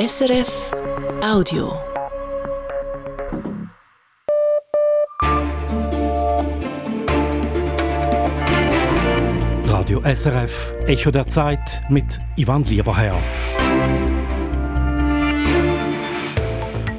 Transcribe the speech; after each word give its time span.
SRF 0.00 0.70
Audio. 1.22 1.78
Radio 9.66 10.00
SRF 10.02 10.72
Echo 10.86 11.10
der 11.10 11.26
Zeit 11.26 11.82
mit 11.90 12.18
Ivan 12.36 12.64
Lieberherr. 12.64 13.18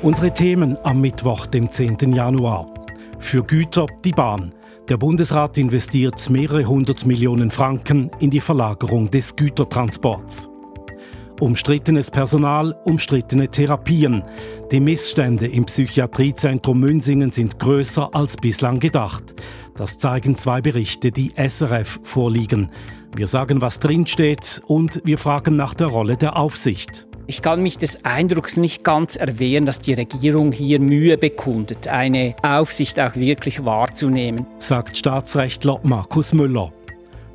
Unsere 0.04 0.32
Themen 0.32 0.78
am 0.84 1.02
Mittwoch, 1.02 1.48
dem 1.48 1.72
10. 1.72 2.14
Januar. 2.14 2.72
Für 3.18 3.44
Güter 3.44 3.88
die 4.06 4.12
Bahn. 4.12 4.54
Der 4.90 4.98
Bundesrat 4.98 5.58
investiert 5.58 6.30
mehrere 6.30 6.66
hundert 6.66 7.08
Millionen 7.08 7.50
Franken 7.50 8.12
in 8.20 8.30
die 8.30 8.42
Verlagerung 8.42 9.10
des 9.10 9.36
Gütertransports. 9.36 10.51
Umstrittenes 11.42 12.12
Personal, 12.12 12.76
umstrittene 12.86 13.50
Therapien. 13.50 14.22
Die 14.72 14.80
Missstände 14.80 15.48
im 15.48 15.66
Psychiatriezentrum 15.66 16.80
Münsingen 16.80 17.32
sind 17.32 17.58
größer 17.58 18.14
als 18.14 18.38
bislang 18.38 18.80
gedacht. 18.80 19.34
Das 19.76 19.98
zeigen 19.98 20.38
zwei 20.38 20.62
Berichte, 20.62 21.12
die 21.12 21.32
SRF 21.36 22.00
vorliegen. 22.04 22.70
Wir 23.16 23.26
sagen, 23.26 23.60
was 23.60 23.80
drinsteht 23.80 24.62
und 24.68 25.02
wir 25.04 25.18
fragen 25.18 25.56
nach 25.56 25.74
der 25.74 25.88
Rolle 25.88 26.16
der 26.16 26.38
Aufsicht. 26.38 27.08
Ich 27.26 27.42
kann 27.42 27.64
mich 27.64 27.80
des 27.80 28.06
Eindrucks 28.06 28.58
nicht 28.58 28.84
ganz 28.84 29.16
erwehren, 29.16 29.66
dass 29.66 29.80
die 29.80 29.96
Regierung 29.96 30.52
hier 30.52 30.80
Mühe 30.80 31.18
bekundet, 31.18 31.88
eine 31.88 32.36
Aufsicht 32.44 33.00
auch 33.00 33.16
wirklich 33.16 33.66
wahrzunehmen, 33.66 34.46
sagt 34.60 34.96
Staatsrechtler 34.96 35.80
Markus 35.82 36.36
Müller. 36.36 36.72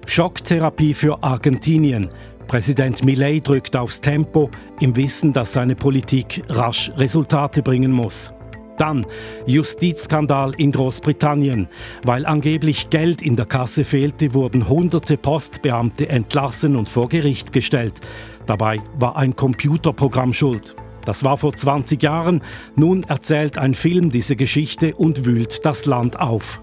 Schocktherapie 0.07 0.95
für 0.95 1.25
Argentinien. 1.25 2.09
Präsident 2.47 3.05
Millet 3.05 3.47
drückt 3.47 3.77
aufs 3.77 4.01
Tempo 4.01 4.51
im 4.81 4.95
Wissen, 4.95 5.33
dass 5.33 5.53
seine 5.53 5.75
Politik 5.75 6.45
rasch 6.49 6.93
Resultate 6.97 7.63
bringen 7.63 7.91
muss. 7.91 8.33
Dann 8.79 9.07
Justizskandal 9.47 10.55
in 10.57 10.71
Großbritannien. 10.71 11.69
Weil 12.05 12.27
angeblich 12.27 12.91
Geld 12.91 13.23
in 13.23 13.37
der 13.37 13.47
Kasse 13.47 13.85
fehlte, 13.85 14.35
wurden 14.35 14.69
hunderte 14.69 15.17
Postbeamte 15.17 16.09
entlassen 16.09 16.77
und 16.77 16.89
vor 16.89 17.09
Gericht 17.09 17.53
gestellt. 17.53 18.01
Dabei 18.47 18.81
war 18.99 19.17
ein 19.17 19.35
Computerprogramm 19.35 20.33
schuld. 20.33 20.77
Das 21.05 21.25
war 21.25 21.39
vor 21.39 21.55
20 21.55 22.03
Jahren. 22.03 22.43
Nun 22.75 23.03
erzählt 23.05 23.59
ein 23.59 23.75
Film 23.75 24.11
diese 24.11 24.37
Geschichte 24.37 24.95
und 24.95 25.25
wühlt 25.25 25.65
das 25.65 25.87
Land 25.87 26.21
auf. 26.21 26.61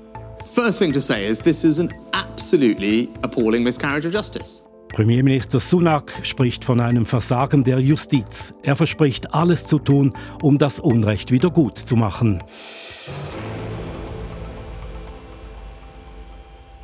First 0.53 0.79
thing 0.79 0.93
to 0.93 0.99
say 0.99 1.27
is 1.27 1.39
this 1.39 1.63
is 1.63 1.79
an 1.79 1.91
absolutely 2.11 3.09
appalling 3.23 3.63
miscarriage 3.63 4.05
of 4.05 4.13
justice. 4.13 4.61
Premierminister 4.93 5.59
Sunak 5.59 6.19
spricht 6.21 6.63
von 6.63 6.79
einem 6.79 7.07
Versagen 7.07 7.63
der 7.63 7.79
Justiz. 7.79 8.53
Er 8.61 8.75
verspricht, 8.75 9.33
alles 9.33 9.65
zu 9.65 9.79
tun, 9.79 10.13
um 10.43 10.59
das 10.59 10.79
Unrecht 10.79 11.31
wieder 11.31 11.49
gut 11.49 11.79
zu 11.79 11.95
machen. 11.95 12.43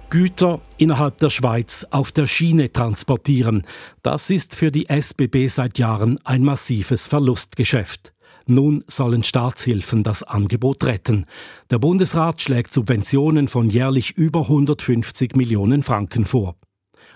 Güter 0.09 0.59
innerhalb 0.77 1.19
der 1.19 1.29
Schweiz 1.29 1.85
auf 1.91 2.11
der 2.11 2.25
Schiene 2.25 2.73
transportieren, 2.73 3.63
das 4.01 4.31
ist 4.31 4.55
für 4.55 4.71
die 4.71 4.89
SBB 4.89 5.47
seit 5.47 5.77
Jahren 5.77 6.17
ein 6.23 6.41
massives 6.41 7.05
Verlustgeschäft. 7.05 8.11
Nun 8.47 8.83
sollen 8.87 9.23
Staatshilfen 9.23 10.01
das 10.01 10.23
Angebot 10.23 10.83
retten. 10.83 11.27
Der 11.69 11.77
Bundesrat 11.77 12.41
schlägt 12.41 12.73
Subventionen 12.73 13.47
von 13.47 13.69
jährlich 13.69 14.17
über 14.17 14.41
150 14.41 15.35
Millionen 15.35 15.83
Franken 15.83 16.25
vor. 16.25 16.55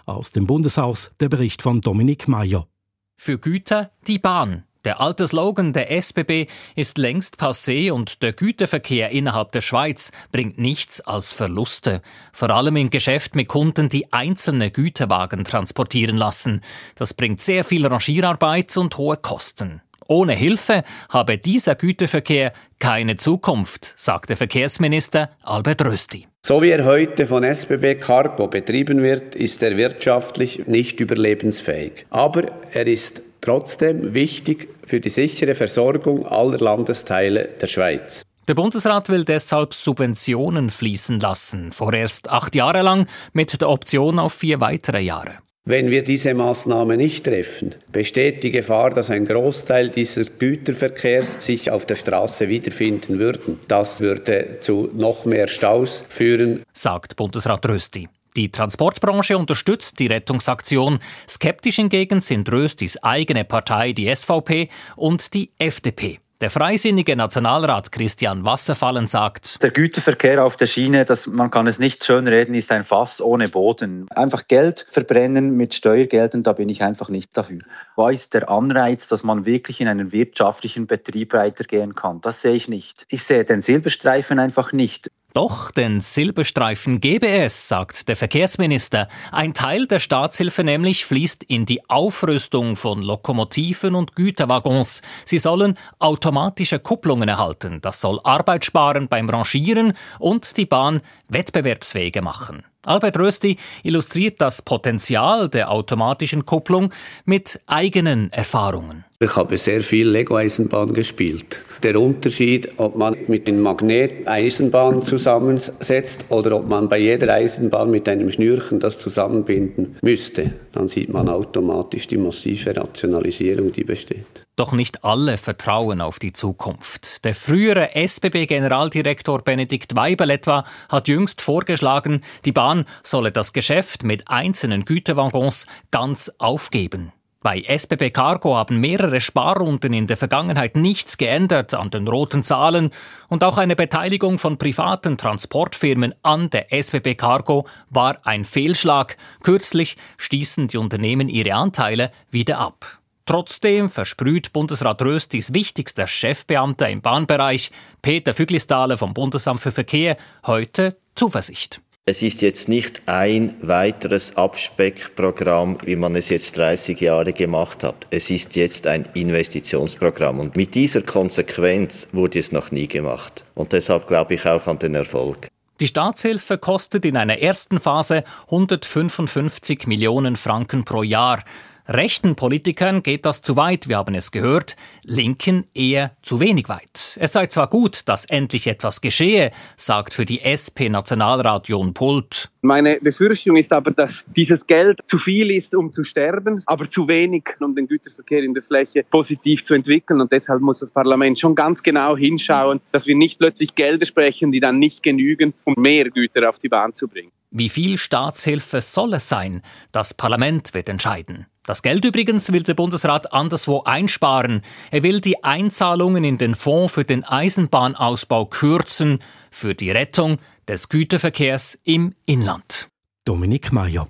Aus 0.06 0.32
dem 0.32 0.48
Bundeshaus 0.48 1.12
der 1.20 1.30
Bericht 1.30 1.62
von 1.62 1.82
Dominik 1.82 2.28
Mayer. 2.28 2.68
Für 3.16 3.38
Güter 3.38 3.92
die 4.08 4.20
Bahn. 4.20 4.64
Der 4.84 5.00
alte 5.00 5.26
Slogan 5.26 5.72
der 5.72 5.92
SBB 5.92 6.48
ist 6.76 6.98
längst 6.98 7.40
passé 7.40 7.90
und 7.92 8.22
der 8.22 8.34
Güterverkehr 8.34 9.12
innerhalb 9.12 9.54
der 9.54 9.62
Schweiz 9.62 10.12
bringt 10.34 10.58
nichts 10.58 11.00
als 11.00 11.31
Verluste. 11.31 12.02
Vor 12.34 12.50
allem 12.50 12.75
im 12.75 12.90
Geschäft 12.90 13.34
mit 13.36 13.47
Kunden, 13.47 13.88
die 13.88 14.12
einzelne 14.12 14.72
Güterwagen 14.72 15.46
transportieren 15.46 16.18
lassen. 16.18 16.59
Das 16.96 17.14
bringt 17.14 17.41
sehr 17.41 17.64
viel 17.64 17.88
Rangierarbeit 17.88 18.75
und 18.75 18.97
hohe 18.97 19.16
Kosten. 19.16 19.81
Ohne 20.09 20.34
Hilfe 20.34 20.84
habe 21.08 21.38
dieser 21.38 21.75
Güterverkehr 21.75 22.52
keine 22.80 23.16
Zukunft, 23.16 23.94
sagte 23.96 24.35
Verkehrsminister 24.35 25.30
Albert 25.44 25.85
Rösti. 25.85 26.28
So 26.46 26.62
wie 26.62 26.72
er 26.72 26.84
heute 26.84 27.26
von 27.26 27.46
SBB 27.46 28.02
Cargo 28.02 28.50
betrieben 28.50 29.02
wird, 29.02 29.34
ist 29.34 29.64
er 29.64 29.78
wirtschaftlich 29.78 30.68
nicht 30.68 31.00
überlebensfähig. 31.00 32.06
Aber 32.09 32.44
er 32.74 32.86
ist 32.86 33.22
trotzdem 33.40 34.14
wichtig 34.14 34.68
für 34.86 35.00
die 35.00 35.09
sichere 35.09 35.56
Versorgung 35.56 36.26
aller 36.26 36.58
Landesteile 36.58 37.48
der 37.62 37.68
Schweiz. 37.68 38.24
Der 38.50 38.56
Bundesrat 38.56 39.08
will 39.08 39.24
deshalb 39.24 39.74
Subventionen 39.74 40.70
fließen 40.70 41.22
lassen, 41.22 41.72
vorerst 41.72 42.30
acht 42.30 42.56
Jahre 42.56 42.82
lang 42.82 43.08
mit 43.32 43.62
der 43.62 43.70
Option 43.70 44.20
auf 44.20 44.34
vier 44.34 44.59
weitere 44.59 45.00
Jahre. 45.00 45.38
Wenn 45.66 45.90
wir 45.90 46.03
diese 46.03 46.34
Maßnahme 46.34 46.97
nicht 46.97 47.24
treffen, 47.24 47.74
besteht 47.90 48.44
die 48.44 48.51
Gefahr, 48.51 48.90
dass 48.90 49.09
ein 49.09 49.25
Großteil 49.25 49.91
dieses 49.91 50.38
Güterverkehrs 50.38 51.38
sich 51.40 51.72
auf 51.72 51.85
der 51.85 51.96
Straße 51.96 52.50
wiederfinden 52.50 53.18
würden. 53.18 53.62
Das 53.69 54.02
würde 54.02 54.57
zu 54.59 54.90
noch 54.94 55.23
mehr 55.23 55.47
Staus 55.47 56.03
führen, 56.09 56.63
sagt 56.73 57.16
Bundesrat 57.16 57.66
Rösti. 57.66 58.09
Die 58.35 58.52
Transportbranche 58.52 59.38
unterstützt 59.38 60.00
die 60.00 60.07
Rettungsaktion. 60.07 61.00
Skeptisch 61.29 61.78
hingegen 61.78 62.19
sind 62.19 62.52
Röstis 62.52 63.02
eigene 63.02 63.46
Partei, 63.46 63.94
die 63.94 64.13
SVP, 64.13 64.68
und 64.97 65.34
die 65.34 65.52
FDP. 65.59 66.19
Der 66.44 66.50
freisinnige 66.50 67.16
Nationalrat 67.16 67.94
Christian 67.94 68.46
Wasserfallen 68.46 69.08
sagt, 69.08 69.64
der 69.64 69.72
Güterverkehr 69.72 70.44
auf 70.44 70.58
der 70.58 70.68
Schiene, 70.68 71.06
das, 71.06 71.26
man 71.26 71.50
kann 71.50 71.68
es 71.68 71.80
nicht 71.80 72.04
schönreden, 72.04 72.54
ist 72.54 72.70
ein 72.74 72.84
Fass 72.84 73.22
ohne 73.22 73.48
Boden. 73.48 74.08
Einfach 74.09 74.50
Geld 74.50 74.86
verbrennen 74.92 75.56
mit 75.56 75.74
Steuergeldern, 75.74 76.44
da 76.44 76.52
bin 76.52 76.68
ich 76.68 76.84
einfach 76.84 77.08
nicht 77.08 77.38
dafür. 77.38 77.62
Wo 77.96 78.09
ist 78.09 78.34
der 78.34 78.50
Anreiz, 78.50 79.08
dass 79.08 79.24
man 79.24 79.46
wirklich 79.46 79.80
in 79.80 79.88
einen 79.88 80.12
wirtschaftlichen 80.12 80.86
Betrieb 80.86 81.32
weitergehen 81.32 81.96
kann? 81.96 82.20
Das 82.20 82.42
sehe 82.42 82.56
ich 82.56 82.68
nicht. 82.68 83.06
Ich 83.08 83.24
sehe 83.24 83.46
den 83.46 83.62
Silberstreifen 83.62 84.38
einfach 84.38 84.74
nicht. 84.74 85.09
Doch 85.34 85.72
den 85.72 86.00
Silberstreifen 86.00 87.02
gebe 87.02 87.28
es, 87.28 87.68
sagt 87.68 88.08
der 88.08 88.16
Verkehrsminister. 88.16 89.08
Ein 89.32 89.56
Teil 89.56 89.88
der 89.88 90.00
Staatshilfe 90.00 90.64
nämlich 90.64 91.06
fließt 91.06 91.44
in 91.46 91.66
die 91.66 91.82
Aufrüstung 91.90 92.76
von 92.76 93.02
Lokomotiven 93.02 93.96
und 93.96 94.16
Güterwaggons. 94.16 95.02
Sie 95.26 95.40
sollen 95.40 95.74
automatische 95.98 96.78
Kupplungen 96.78 97.30
erhalten. 97.30 97.82
Das 97.82 98.00
soll 98.00 98.20
Arbeit 98.24 98.64
sparen 98.64 99.08
beim 99.08 99.28
Rangieren 99.28 99.94
und 100.20 100.56
die 100.56 100.68
Bahn 100.68 101.02
wettbewerbsfähiger 101.30 102.22
machen. 102.22 102.64
Albert 102.86 103.18
Rösti 103.18 103.58
illustriert 103.82 104.40
das 104.40 104.62
Potenzial 104.62 105.50
der 105.50 105.72
automatischen 105.72 106.46
Kupplung 106.46 106.94
mit 107.26 107.60
eigenen 107.66 108.32
Erfahrungen. 108.32 109.06
Ich 109.20 109.36
habe 109.36 109.58
sehr 109.58 109.82
viel 109.82 110.10
Lego-Eisenbahn 110.10 110.94
gespielt. 110.94 111.64
Der 111.84 112.00
Unterschied, 112.00 112.70
ob 112.78 112.96
man 112.96 113.18
mit 113.28 113.46
dem 113.46 113.62
Magnet 113.62 114.26
Eisenbahn 114.26 115.04
zusammensetzt 115.04 116.24
oder 116.30 116.56
ob 116.56 116.70
man 116.70 116.88
bei 116.88 116.98
jeder 116.98 117.34
Eisenbahn 117.34 117.92
mit 117.92 118.08
einem 118.08 118.32
Schnürchen 118.32 118.80
das 118.80 119.00
zusammenbinden 119.00 119.98
müsste, 120.02 120.54
dann 120.72 120.88
sieht 120.88 121.12
man 121.12 121.28
automatisch 121.28 122.08
die 122.08 122.16
massive 122.16 122.74
Rationalisierung, 122.74 123.74
die 123.74 123.84
besteht. 123.84 124.26
Doch 124.56 124.72
nicht 124.72 125.04
alle 125.04 125.38
vertrauen 125.38 126.00
auf 126.00 126.20
die 126.20 126.32
Zukunft. 126.32 127.26
Der 127.26 127.36
frühere 127.36 127.96
SBB-Generaldirektor 127.96 129.42
Benedikt 129.42 129.94
Weibel 129.98 130.30
etwa 130.30 130.64
hat 130.88 131.10
jüngst 131.10 131.42
vorgeschlagen, 131.42 132.22
die 132.46 132.54
Bahn 132.54 132.86
solle 133.04 133.34
das 133.34 133.52
Geschäft 133.52 134.04
mit 134.04 134.30
einzelnen 134.30 134.86
Güterwaggons 134.86 135.68
ganz 135.92 136.32
aufgeben. 136.38 137.12
Bei 137.44 137.62
SBB 137.62 138.12
Cargo 138.12 138.56
haben 138.56 138.80
mehrere 138.80 139.20
Sparrunden 139.20 139.92
in 139.92 140.08
der 140.08 140.16
Vergangenheit 140.16 140.78
nichts 140.78 141.17
geändert 141.17 141.73
an 141.73 141.90
den 141.90 142.08
roten 142.08 142.41
Zahlen 142.41 142.91
und 143.28 143.44
auch 143.44 143.58
eine 143.58 143.76
Beteiligung 143.76 144.40
von 144.40 144.58
privaten 144.58 145.17
Transportfirmen 145.17 146.16
an 146.23 146.50
der 146.52 146.72
SBB 146.72 147.16
Cargo 147.16 147.67
war 147.90 148.26
ein 148.26 148.46
Fehlschlag. 148.46 149.17
Kürzlich 149.44 149.97
stießen 150.16 150.70
die 150.70 150.78
Unternehmen 150.78 151.28
ihre 151.28 151.56
Anteile 151.56 152.12
wieder 152.32 152.59
ab. 152.59 153.00
Trotzdem 153.26 153.90
versprüht 153.90 154.53
Bundesrat 154.53 155.02
Röstis 155.02 155.53
wichtigster 155.53 156.08
Chefbeamter 156.08 156.90
im 156.90 157.02
Bahnbereich, 157.02 157.72
Peter 158.02 158.34
Füglistahle 158.34 158.96
vom 158.96 159.14
Bundesamt 159.14 159.59
für 159.59 159.72
Verkehr, 159.72 160.16
heute 160.46 160.96
Zuversicht. 161.16 161.82
Es 162.05 162.22
ist 162.22 162.41
jetzt 162.41 162.67
nicht 162.67 163.02
ein 163.05 163.55
weiteres 163.61 164.35
Abspeckprogramm, 164.35 165.78
wie 165.85 165.96
man 165.96 166.17
es 166.17 166.28
jetzt 166.28 166.58
30 166.58 167.00
Jahre 167.00 167.32
gemacht 167.32 167.82
hat. 167.82 168.08
Es 168.09 168.29
ist 168.29 168.58
jetzt 168.58 168.88
ein 168.88 169.08
Investitionsprogramm. 169.14 170.41
Und 170.41 170.58
mit 170.58 170.76
dieser 170.76 171.02
Konsequenz 171.02 172.09
wurde 172.11 172.40
es 172.40 172.52
noch 172.52 172.72
nie 172.72 172.90
gemacht. 172.90 173.46
Und 173.55 173.72
deshalb 173.72 174.08
glaube 174.08 174.34
ich 174.34 174.46
auch 174.46 174.67
an 174.67 174.79
den 174.79 174.96
Erfolg. 174.96 175.47
Die 175.79 175.88
Staatshilfe 175.88 176.58
kostet 176.58 177.05
in 177.05 177.16
einer 177.16 177.40
ersten 177.40 177.79
Phase 177.79 178.26
155 178.47 179.88
Millionen 179.88 180.35
Franken 180.35 180.84
pro 180.84 181.03
Jahr. 181.03 181.41
Rechten 181.88 182.35
Politikern 182.35 183.03
geht 183.03 183.26
das 183.26 183.41
zu 183.41 183.58
weit, 183.58 183.90
wir 183.90 183.97
haben 183.97 184.16
es 184.16 184.32
gehört, 184.32 184.78
Linken 185.03 185.66
eher 185.74 186.16
zu 186.22 186.40
wenig 186.40 186.70
weit. 186.70 187.18
Es 187.20 187.34
sei 187.34 187.47
zwar 187.47 187.68
gut, 187.68 188.08
dass 188.08 188.24
endlich 188.24 188.68
etwas 188.68 189.02
geschehe, 189.02 189.52
sagt 189.76 190.14
für 190.14 190.24
die 190.24 190.41
SP 190.47 190.88
Nationalrat 190.88 191.68
Jon 191.68 191.94
Pult. 191.94 192.50
Meine 192.62 193.00
Befürchtung 193.02 193.58
ist 193.58 193.74
aber, 193.74 193.91
dass 193.91 194.24
dieses 194.34 194.66
Geld 194.66 195.02
zu 195.08 195.18
viel 195.18 195.52
ist, 195.52 195.76
um 195.76 195.91
zu 195.91 196.06
sterben, 196.06 196.64
aber 196.68 196.90
zu 196.90 197.06
wenig, 197.09 197.44
um 197.59 197.76
den 197.76 197.88
Güterverkehr 197.88 198.44
in 198.44 198.53
der 198.53 198.64
Fläche 198.64 199.03
positiv 199.09 199.66
zu 199.66 199.74
entwickeln. 199.74 200.22
Und 200.22 200.32
deshalb 200.32 200.62
muss 200.62 200.79
das 200.79 200.90
Parlament 200.90 201.38
schon 201.38 201.53
ganz 201.53 201.84
genau 201.84 202.16
hinschauen, 202.16 202.79
dass 202.94 203.06
wir 203.06 203.16
nicht 203.16 203.40
plötzlich 203.40 203.76
Gelder 203.76 204.06
sprechen, 204.06 204.53
die 204.53 204.62
dann 204.62 204.79
nicht 204.79 205.03
genügen, 205.03 205.53
um 205.66 205.74
mehr 205.78 206.09
Güter 206.09 206.47
auf 206.47 206.59
die 206.59 206.70
Bahn 206.70 206.94
zu 206.94 207.09
bringen. 207.09 207.32
Wie 207.52 207.70
viel 207.70 207.97
Staatshilfe 207.97 208.79
soll 208.79 209.14
es 209.14 209.28
sein? 209.28 209.62
Das 209.91 210.14
Parlament 210.14 210.74
wird 210.74 210.88
entscheiden. 210.88 211.46
Das 211.66 211.82
Geld 211.82 212.04
übrigens 212.04 212.52
will 212.52 212.64
der 212.64 212.74
Bundesrat 212.74 213.32
anderswo 213.32 213.84
einsparen. 213.84 214.62
Er 214.92 215.02
will 215.02 215.22
die 215.22 215.46
Einzahlungen 215.46 216.26
in 216.26 216.38
den 216.38 216.56
Fonds 216.56 216.94
für 216.94 217.06
den 217.06 217.24
Eisenbahnausbau 217.24 218.48
kürzen, 218.48 219.20
für 219.50 219.74
die 219.74 219.90
Rettung 219.90 220.38
des 220.68 220.90
Güterverkehrs 220.90 221.80
im 221.86 222.16
Inland. 222.26 222.90
Dominik 223.24 223.72
Mayer. 223.72 224.10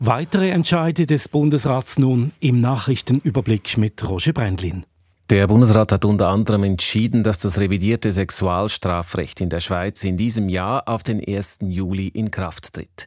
Weitere 0.00 0.50
Entscheide 0.50 1.06
des 1.06 1.28
Bundesrats 1.28 1.98
nun 1.98 2.32
im 2.40 2.60
Nachrichtenüberblick 2.60 3.76
mit 3.76 4.08
Roger 4.08 4.32
Brendlin. 4.32 4.84
Der 5.30 5.46
Bundesrat 5.46 5.92
hat 5.92 6.04
unter 6.04 6.26
anderem 6.26 6.64
entschieden, 6.64 7.22
dass 7.22 7.38
das 7.38 7.60
revidierte 7.60 8.10
Sexualstrafrecht 8.10 9.40
in 9.40 9.48
der 9.48 9.60
Schweiz 9.60 10.02
in 10.02 10.16
diesem 10.16 10.48
Jahr 10.48 10.88
auf 10.88 11.04
den 11.04 11.24
1. 11.24 11.58
Juli 11.62 12.08
in 12.08 12.32
Kraft 12.32 12.72
tritt. 12.72 13.06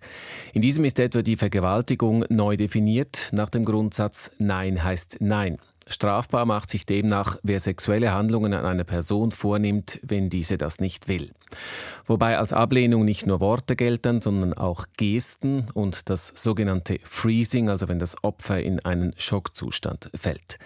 In 0.54 0.62
diesem 0.62 0.86
ist 0.86 1.00
etwa 1.00 1.22
die 1.22 1.36
Vergewaltigung 1.36 2.24
neu 2.30 2.56
definiert 2.56 3.28
nach 3.34 3.50
dem 3.50 3.66
Grundsatz 3.66 4.32
Nein 4.40 4.86
heißt 4.86 5.18
Nein. 5.20 5.58
Strafbar 5.88 6.46
macht 6.46 6.70
sich 6.70 6.86
demnach, 6.86 7.38
wer 7.44 7.60
sexuelle 7.60 8.14
Handlungen 8.14 8.54
an 8.54 8.66
einer 8.66 8.84
Person 8.84 9.32
vornimmt, 9.32 10.00
wenn 10.04 10.30
diese 10.30 10.58
das 10.58 10.80
nicht 10.80 11.08
will. 11.08 11.32
Wobei 12.06 12.38
als 12.38 12.54
Ablehnung 12.54 13.06
nicht 13.06 13.26
nur 13.26 13.40
Worte 13.40 13.76
gelten, 13.76 14.22
sondern 14.22 14.54
auch 14.54 14.86
Gesten 14.98 15.68
und 15.74 16.10
das 16.10 16.28
sogenannte 16.28 17.00
Freezing, 17.04 17.70
also 17.70 17.88
wenn 17.88 18.00
das 18.00 18.16
Opfer 18.24 18.62
in 18.62 18.80
einen 18.80 19.14
Schockzustand 19.18 20.10
fällt. 20.16 20.58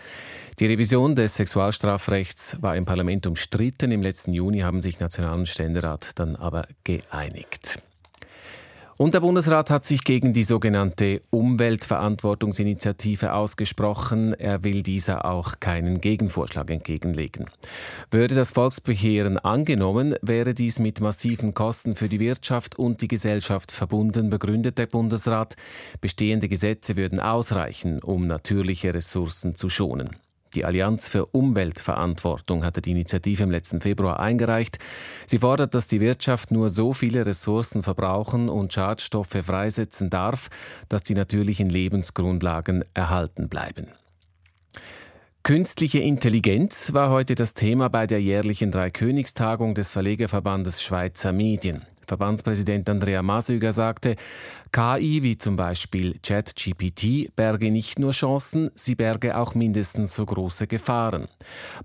Die 0.60 0.66
Revision 0.66 1.16
des 1.16 1.36
Sexualstrafrechts 1.36 2.58
war 2.62 2.76
im 2.76 2.86
Parlament 2.86 3.28
umstritten. 3.28 3.92
Im 3.92 4.02
letzten 4.02 4.34
Juni 4.34 4.60
haben 4.60 4.82
sich 4.82 5.00
National- 5.00 5.36
und 5.36 5.48
Ständerat 5.48 6.18
dann 6.18 6.36
aber 6.36 6.68
geeinigt. 6.84 7.80
Und 9.00 9.14
der 9.14 9.20
Bundesrat 9.20 9.70
hat 9.70 9.86
sich 9.86 10.04
gegen 10.04 10.34
die 10.34 10.42
sogenannte 10.42 11.22
Umweltverantwortungsinitiative 11.30 13.32
ausgesprochen. 13.32 14.34
Er 14.34 14.64
will 14.64 14.82
dieser 14.82 15.26
auch 15.26 15.60
keinen 15.60 16.02
Gegenvorschlag 16.02 16.72
entgegenlegen. 16.72 17.46
Würde 18.10 18.34
das 18.34 18.52
Volksbegehren 18.52 19.38
angenommen, 19.38 20.16
wäre 20.24 20.56
dies 20.56 20.80
mit 20.80 21.00
massiven 21.00 21.54
Kosten 21.54 21.96
für 21.96 22.10
die 22.10 22.20
Wirtschaft 22.20 22.80
und 22.80 23.04
die 23.04 23.08
Gesellschaft 23.08 23.72
verbunden, 23.72 24.32
begründet 24.32 24.80
der 24.80 24.88
Bundesrat. 24.88 25.58
Bestehende 26.02 26.50
Gesetze 26.50 26.96
würden 26.96 27.20
ausreichen, 27.20 28.02
um 28.02 28.26
natürliche 28.26 28.96
Ressourcen 28.96 29.54
zu 29.54 29.70
schonen. 29.70 30.10
Die 30.54 30.66
Allianz 30.66 31.10
für 31.10 31.26
Umweltverantwortung 31.28 32.64
hatte 32.64 32.82
die 32.82 32.92
Initiative 32.92 33.44
im 33.44 33.52
letzten 33.52 33.82
Februar 33.82 34.20
eingereicht. 34.20 34.80
Sie 35.26 35.40
fordert, 35.40 35.76
dass 35.76 35.88
die 35.88 36.00
Wirtschaft 36.00 36.52
nur 36.52 36.70
so 36.70 36.94
viele 36.94 37.26
Ressourcen 37.26 37.84
verbrauchen 37.84 38.50
und 38.50 38.74
Schadstoffe 38.74 39.38
freisetzen 39.42 40.10
darf, 40.10 40.50
dass 40.90 41.04
die 41.04 41.16
natürlichen 41.16 41.70
Lebensgrundlagen 41.70 42.86
erhalten 42.94 43.50
bleiben. 43.50 43.88
Künstliche 45.44 46.00
Intelligenz 46.00 46.92
war 46.94 47.10
heute 47.10 47.34
das 47.34 47.54
Thema 47.54 47.90
bei 47.90 48.06
der 48.06 48.22
jährlichen 48.22 48.70
Dreikönigstagung 48.70 49.76
des 49.76 49.92
Verlegerverbandes 49.92 50.84
Schweizer 50.84 51.32
Medien. 51.32 51.86
Verbandspräsident 52.08 52.90
Andrea 52.90 53.22
Masüger 53.22 53.72
sagte, 53.72 54.16
KI 54.72 55.24
wie 55.24 55.38
zum 55.38 55.56
Beispiel 55.58 56.16
ChatGPT 56.24 57.36
berge 57.36 57.70
nicht 57.70 58.00
nur 58.00 58.12
Chancen, 58.12 58.72
sie 58.76 58.96
berge 58.96 59.38
auch 59.38 59.56
mindestens 59.56 60.16
so 60.16 60.26
große 60.26 60.68
Gefahren. 60.68 61.28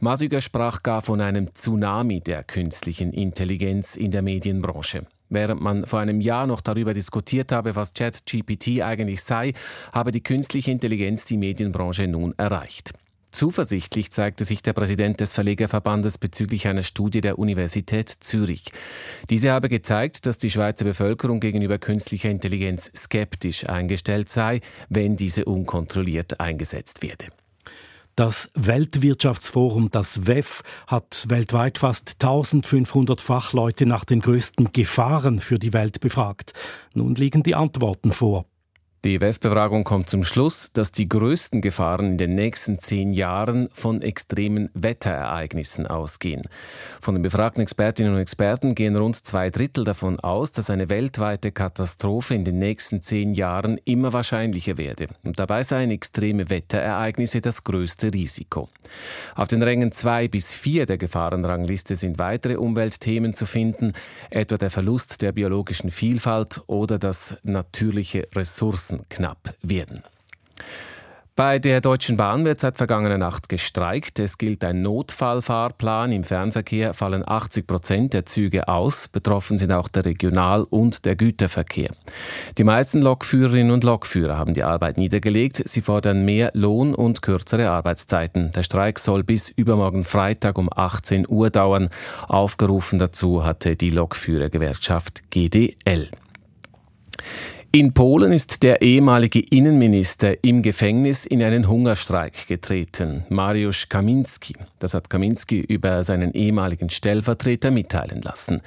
Masüger 0.00 0.40
sprach 0.40 0.82
gar 0.82 1.02
von 1.02 1.20
einem 1.20 1.54
Tsunami 1.54 2.20
der 2.20 2.44
künstlichen 2.44 3.12
Intelligenz 3.12 3.96
in 3.96 4.12
der 4.12 4.22
Medienbranche. 4.22 5.06
Während 5.28 5.60
man 5.62 5.86
vor 5.86 6.00
einem 6.00 6.20
Jahr 6.20 6.46
noch 6.46 6.60
darüber 6.60 6.92
diskutiert 6.92 7.52
habe, 7.52 7.74
was 7.74 7.94
ChatGPT 7.94 8.82
eigentlich 8.82 9.22
sei, 9.22 9.54
habe 9.92 10.12
die 10.12 10.22
künstliche 10.22 10.70
Intelligenz 10.70 11.24
die 11.24 11.38
Medienbranche 11.38 12.06
nun 12.06 12.34
erreicht. 12.36 12.92
Zuversichtlich 13.32 14.12
zeigte 14.12 14.44
sich 14.44 14.62
der 14.62 14.75
Präsident 14.75 15.19
des 15.20 15.32
Verlegerverbandes 15.32 16.19
bezüglich 16.19 16.69
einer 16.69 16.82
Studie 16.82 17.23
der 17.23 17.38
Universität 17.38 18.08
Zürich. 18.08 18.64
Diese 19.31 19.50
habe 19.50 19.70
gezeigt, 19.70 20.26
dass 20.26 20.37
die 20.37 20.50
Schweizer 20.50 20.84
Bevölkerung 20.84 21.40
gegenüber 21.40 21.79
künstlicher 21.79 22.29
Intelligenz 22.29 22.93
skeptisch 22.94 23.69
eingestellt 23.69 24.29
sei, 24.29 24.61
wenn 24.90 25.17
diese 25.17 25.46
unkontrolliert 25.46 26.40
eingesetzt 26.40 27.02
werde. 27.02 27.26
Das 28.14 28.50
Weltwirtschaftsforum, 28.55 29.90
das 29.90 30.26
WEF, 30.26 30.62
hat 30.87 31.25
weltweit 31.29 31.79
fast 31.79 32.23
1500 32.23 33.23
Fachleute 33.23 33.87
nach 33.87 34.05
den 34.05 34.20
größten 34.20 34.73
Gefahren 34.73 35.38
für 35.38 35.58
die 35.58 35.73
Welt 35.73 36.00
befragt. 36.00 36.52
Nun 36.93 37.14
liegen 37.14 37.43
die 37.43 37.55
Antworten 37.55 38.12
vor. 38.12 38.44
Die 39.04 39.20
WEF-Befragung 39.20 39.82
kommt 39.82 40.08
zum 40.08 40.22
Schluss, 40.22 40.70
dass 40.75 40.93
die 40.93 41.08
größten 41.08 41.60
Gefahren 41.60 42.06
in 42.06 42.19
den 42.19 42.37
nächsten 42.37 42.78
zehn 42.78 43.12
Jahren 43.12 43.69
von 43.72 44.00
extremen 44.00 44.70
Wetterereignissen 44.75 45.88
ausgehen. 45.88 46.43
Von 47.00 47.16
den 47.16 47.22
befragten 47.22 47.62
Expertinnen 47.62 48.14
und 48.14 48.20
Experten 48.20 48.76
gehen 48.76 48.94
rund 48.94 49.16
zwei 49.16 49.50
Drittel 49.50 49.82
davon 49.82 50.20
aus, 50.20 50.52
dass 50.52 50.70
eine 50.70 50.88
weltweite 50.88 51.50
Katastrophe 51.50 52.37
in 52.37 52.44
den 52.44 52.58
nächsten 52.58 53.02
zehn 53.02 53.34
Jahren 53.34 53.81
immer 53.84 54.12
wahrscheinlicher 54.12 54.78
werde. 54.78 55.08
Und 55.25 55.40
dabei 55.40 55.64
seien 55.64 55.90
extreme 55.90 56.48
Wetterereignisse 56.48 57.40
das 57.40 57.64
größte 57.64 58.14
Risiko. 58.14 58.69
Auf 59.34 59.48
den 59.48 59.64
Rängen 59.64 59.90
zwei 59.90 60.28
bis 60.28 60.55
vier 60.55 60.87
der 60.87 60.98
Gefahrenrangliste 60.98 61.96
sind 61.96 62.20
weitere 62.20 62.55
Umweltthemen 62.55 63.34
zu 63.34 63.46
finden, 63.46 63.94
etwa 64.31 64.58
der 64.58 64.70
Verlust 64.70 65.22
der 65.22 65.32
biologischen 65.32 65.90
Vielfalt 65.90 66.60
oder 66.69 67.00
das 67.00 67.40
natürliche 67.43 68.28
Ressourcen 68.37 68.91
knapp 69.08 69.54
werden. 69.62 70.02
Bei 71.34 71.58
der 71.58 71.80
Deutschen 71.80 72.18
Bahn 72.18 72.44
wird 72.44 72.60
seit 72.60 72.76
vergangener 72.76 73.16
Nacht 73.16 73.48
gestreikt. 73.48 74.18
Es 74.18 74.36
gilt 74.36 74.62
ein 74.64 74.82
Notfallfahrplan. 74.82 76.12
Im 76.12 76.24
Fernverkehr 76.24 76.93
fallen 76.93 77.26
80 77.26 77.67
Prozent 77.67 78.12
der 78.12 78.26
Züge 78.26 78.69
aus. 78.69 79.08
Betroffen 79.08 79.56
sind 79.56 79.72
auch 79.72 79.88
der 79.88 80.05
Regional- 80.05 80.67
und 80.69 81.06
der 81.06 81.17
Güterverkehr. 81.17 81.88
Die 82.58 82.64
meisten 82.64 83.00
Lokführerinnen 83.00 83.72
und 83.72 83.82
Lokführer 83.82 84.36
haben 84.36 84.52
die 84.52 84.62
Arbeit 84.62 84.98
niedergelegt. 84.98 85.62
Sie 85.64 85.81
fordern 85.81 86.26
mehr 86.26 86.50
Lohn 86.52 86.94
und 86.94 87.22
kürzere 87.22 87.70
Arbeitszeiten. 87.70 88.50
Der 88.50 88.62
Streik 88.62 88.98
soll 88.98 89.24
bis 89.24 89.48
übermorgen 89.48 90.05
Freitag 90.05 90.58
um 90.58 90.69
18 90.70 91.26
Uhr 91.26 91.48
dauern. 91.48 91.88
Aufgerufen 92.28 92.98
dazu 92.98 93.43
hatte 93.43 93.74
die 93.74 93.90
Lokführergewerkschaft 93.90 95.31
GDL. 95.31 96.10
In 97.74 97.94
Polen 97.94 98.34
ist 98.34 98.62
der 98.62 98.82
ehemalige 98.82 99.41
Innenminister 99.41 100.44
im 100.44 100.60
Gefängnis 100.60 101.24
in 101.24 101.43
einen 101.43 101.69
Hungerstreik 101.69 102.46
getreten, 102.46 103.24
Mariusz 103.31 103.88
Kaminski. 103.88 104.52
Das 104.79 104.93
hat 104.93 105.08
Kaminski 105.08 105.60
über 105.60 106.05
seinen 106.05 106.34
ehemaligen 106.34 106.91
Stellvertreter 106.91 107.70
mitteilen 107.70 108.20
lassen. 108.20 108.60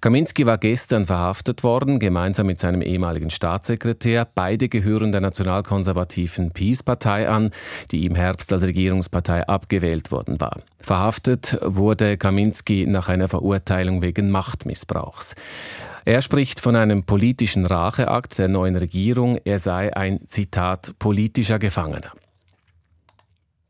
Kaminski 0.00 0.46
war 0.46 0.56
gestern 0.56 1.04
verhaftet 1.04 1.64
worden, 1.64 1.98
gemeinsam 1.98 2.46
mit 2.46 2.58
seinem 2.58 2.80
ehemaligen 2.80 3.28
Staatssekretär. 3.28 4.26
Beide 4.34 4.70
gehören 4.70 5.12
der 5.12 5.20
nationalkonservativen 5.20 6.52
Peace-Partei 6.52 7.28
an, 7.28 7.50
die 7.90 8.06
im 8.06 8.14
Herbst 8.14 8.54
als 8.54 8.62
Regierungspartei 8.62 9.46
abgewählt 9.46 10.10
worden 10.10 10.40
war. 10.40 10.62
Verhaftet 10.78 11.58
wurde 11.62 12.16
Kaminski 12.16 12.86
nach 12.86 13.10
einer 13.10 13.28
Verurteilung 13.28 14.00
wegen 14.00 14.30
Machtmissbrauchs. 14.30 15.34
Er 16.06 16.22
spricht 16.22 16.60
von 16.60 16.76
einem 16.76 17.02
politischen 17.02 17.66
Racheakt 17.66 18.38
der 18.38 18.46
neuen 18.46 18.76
Regierung. 18.76 19.40
Er 19.44 19.58
sei 19.58 19.92
ein 19.96 20.20
Zitat 20.28 20.94
politischer 21.00 21.58
Gefangener. 21.58 22.12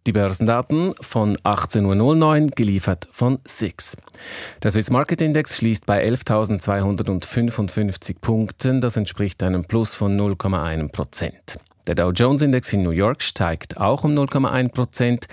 Die 0.06 0.12
Börsendaten 0.12 0.92
von 1.00 1.34
18.09 1.38 2.42
Uhr 2.42 2.46
geliefert 2.54 3.08
von 3.10 3.38
SIX. 3.46 3.96
Der 4.62 4.70
Swiss 4.70 4.90
Market 4.90 5.22
Index 5.22 5.56
schließt 5.56 5.86
bei 5.86 6.06
11.255 6.06 8.16
Punkten. 8.20 8.82
Das 8.82 8.98
entspricht 8.98 9.42
einem 9.42 9.64
Plus 9.64 9.94
von 9.94 10.20
0,1 10.20 10.92
Prozent. 10.92 11.58
Der 11.86 11.94
Dow 11.94 12.10
Jones 12.10 12.42
Index 12.42 12.70
in 12.74 12.82
New 12.82 12.90
York 12.90 13.22
steigt 13.22 13.78
auch 13.78 14.04
um 14.04 14.14
0,1 14.14 14.72
Prozent. 14.72 15.26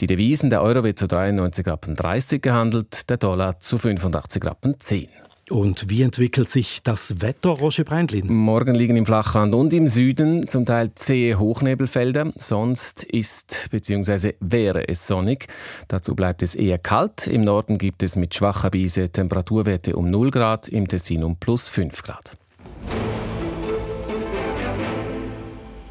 Die 0.00 0.08
Devisen, 0.08 0.50
der 0.50 0.62
Euro 0.62 0.82
wird 0.82 0.98
zu 0.98 1.06
93 1.06 1.64
Rappen 1.68 1.94
30 1.94 2.42
gehandelt, 2.42 3.08
der 3.08 3.18
Dollar 3.18 3.60
zu 3.60 3.78
85 3.78 4.44
Rappen 4.44 4.74
10. 4.80 5.08
Und 5.50 5.88
wie 5.88 6.02
entwickelt 6.02 6.50
sich 6.50 6.82
das 6.82 7.22
Wetter, 7.22 7.50
Roger 7.50 7.84
Brandlin? 7.84 8.32
Morgen 8.32 8.74
liegen 8.74 8.96
im 8.96 9.06
Flachland 9.06 9.54
und 9.54 9.72
im 9.72 9.88
Süden 9.88 10.46
zum 10.46 10.66
Teil 10.66 10.94
zähe 10.94 11.38
Hochnebelfelder. 11.38 12.32
Sonst 12.36 13.04
ist 13.04 13.68
bzw. 13.70 14.34
wäre 14.40 14.88
es 14.88 15.06
sonnig. 15.06 15.46
Dazu 15.88 16.14
bleibt 16.14 16.42
es 16.42 16.54
eher 16.54 16.78
kalt. 16.78 17.26
Im 17.26 17.44
Norden 17.44 17.78
gibt 17.78 18.02
es 18.02 18.16
mit 18.16 18.34
schwacher 18.34 18.70
Brise 18.70 19.08
Temperaturwerte 19.08 19.96
um 19.96 20.10
0 20.10 20.30
Grad, 20.30 20.68
im 20.68 20.86
Tessin 20.86 21.24
um 21.24 21.36
plus 21.36 21.68
5 21.70 22.02
Grad. 22.02 22.36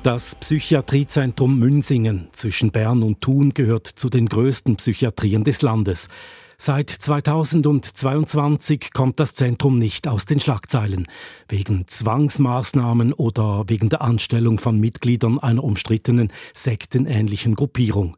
Das 0.04 0.36
Psychiatriezentrum 0.36 1.58
Münsingen 1.58 2.30
zwischen 2.32 2.72
Bern 2.72 3.02
und 3.02 3.22
Thun 3.22 3.54
gehört 3.54 3.88
zu 3.88 4.10
den 4.10 4.30
größten 4.30 4.76
Psychiatrien 4.78 5.44
des 5.44 5.62
Landes. 5.64 6.08
Seit 6.60 6.90
2022 6.90 8.92
kommt 8.92 9.20
das 9.20 9.36
Zentrum 9.36 9.78
nicht 9.78 10.08
aus 10.08 10.26
den 10.26 10.40
Schlagzeilen. 10.40 11.06
Wegen 11.48 11.88
Zwangsmaßnahmen 11.88 13.14
oder 13.14 13.66
wegen 13.68 13.90
der 13.90 14.02
Anstellung 14.02 14.58
von 14.58 14.80
Mitgliedern 14.80 15.38
einer 15.38 15.64
umstrittenen 15.64 16.34
sektenähnlichen 16.56 17.54
Gruppierung. 17.54 18.18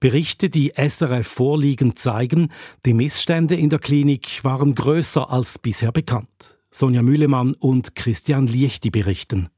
Berichte, 0.00 0.50
die 0.50 0.74
SRF 0.76 1.26
vorliegen, 1.26 1.96
zeigen, 1.96 2.50
die 2.84 2.92
Missstände 2.92 3.56
in 3.56 3.70
der 3.70 3.78
Klinik 3.78 4.44
waren 4.44 4.74
größer 4.74 5.30
als 5.30 5.58
bisher 5.58 5.92
bekannt. 5.92 6.58
Sonja 6.70 7.02
Mühlemann 7.02 7.54
und 7.54 7.94
Christian 7.94 8.46
Liechti 8.46 8.90
berichten. 8.90 9.48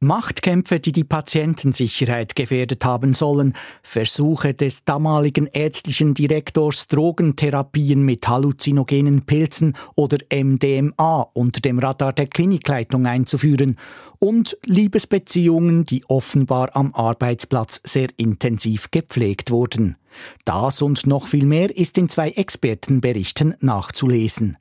Machtkämpfe, 0.00 0.78
die 0.78 0.92
die 0.92 1.04
Patientensicherheit 1.04 2.36
gefährdet 2.36 2.84
haben 2.84 3.14
sollen, 3.14 3.54
Versuche 3.82 4.52
des 4.52 4.84
damaligen 4.84 5.46
ärztlichen 5.46 6.12
Direktors, 6.12 6.86
Drogentherapien 6.88 8.02
mit 8.02 8.28
halluzinogenen 8.28 9.24
Pilzen 9.24 9.74
oder 9.94 10.18
MDMA 10.30 11.30
unter 11.32 11.62
dem 11.62 11.78
Radar 11.78 12.12
der 12.12 12.26
Klinikleitung 12.26 13.06
einzuführen 13.06 13.78
und 14.18 14.56
Liebesbeziehungen, 14.64 15.84
die 15.84 16.02
offenbar 16.08 16.74
am 16.74 16.94
Arbeitsplatz 16.94 17.80
sehr 17.84 18.08
intensiv 18.16 18.90
gepflegt 18.90 19.50
wurden. 19.50 19.96
Das 20.44 20.82
und 20.82 21.06
noch 21.06 21.26
viel 21.26 21.46
mehr 21.46 21.76
ist 21.76 21.98
in 21.98 22.08
zwei 22.08 22.30
Expertenberichten 22.30 23.54
nachzulesen. 23.60 24.56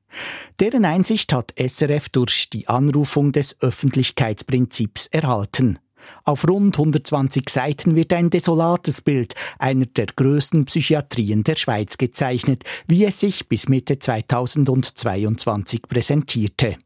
Deren 0.60 0.86
Einsicht 0.86 1.34
hat 1.34 1.54
SRF 1.58 2.10
durch 2.10 2.50
die 2.50 2.68
Anrufung 2.68 3.32
des 3.32 3.62
Öffentlichkeitsprinzips 3.62 5.08
erhalten. 5.08 5.80
Auf 6.24 6.48
rund 6.48 6.78
120 6.78 7.50
Seiten 7.50 7.96
wird 7.96 8.14
ein 8.14 8.30
desolates 8.30 9.02
Bild 9.02 9.34
einer 9.58 9.86
der 9.86 10.08
größten 10.08 10.66
Psychiatrien 10.66 11.44
der 11.44 11.56
Schweiz 11.56 11.98
gezeichnet, 11.98 12.64
wie 12.88 13.06
es 13.06 13.20
sich 13.20 13.48
bis 13.48 13.70
Mitte 13.70 13.98
2022 13.98 15.82
präsentierte. 15.84 16.78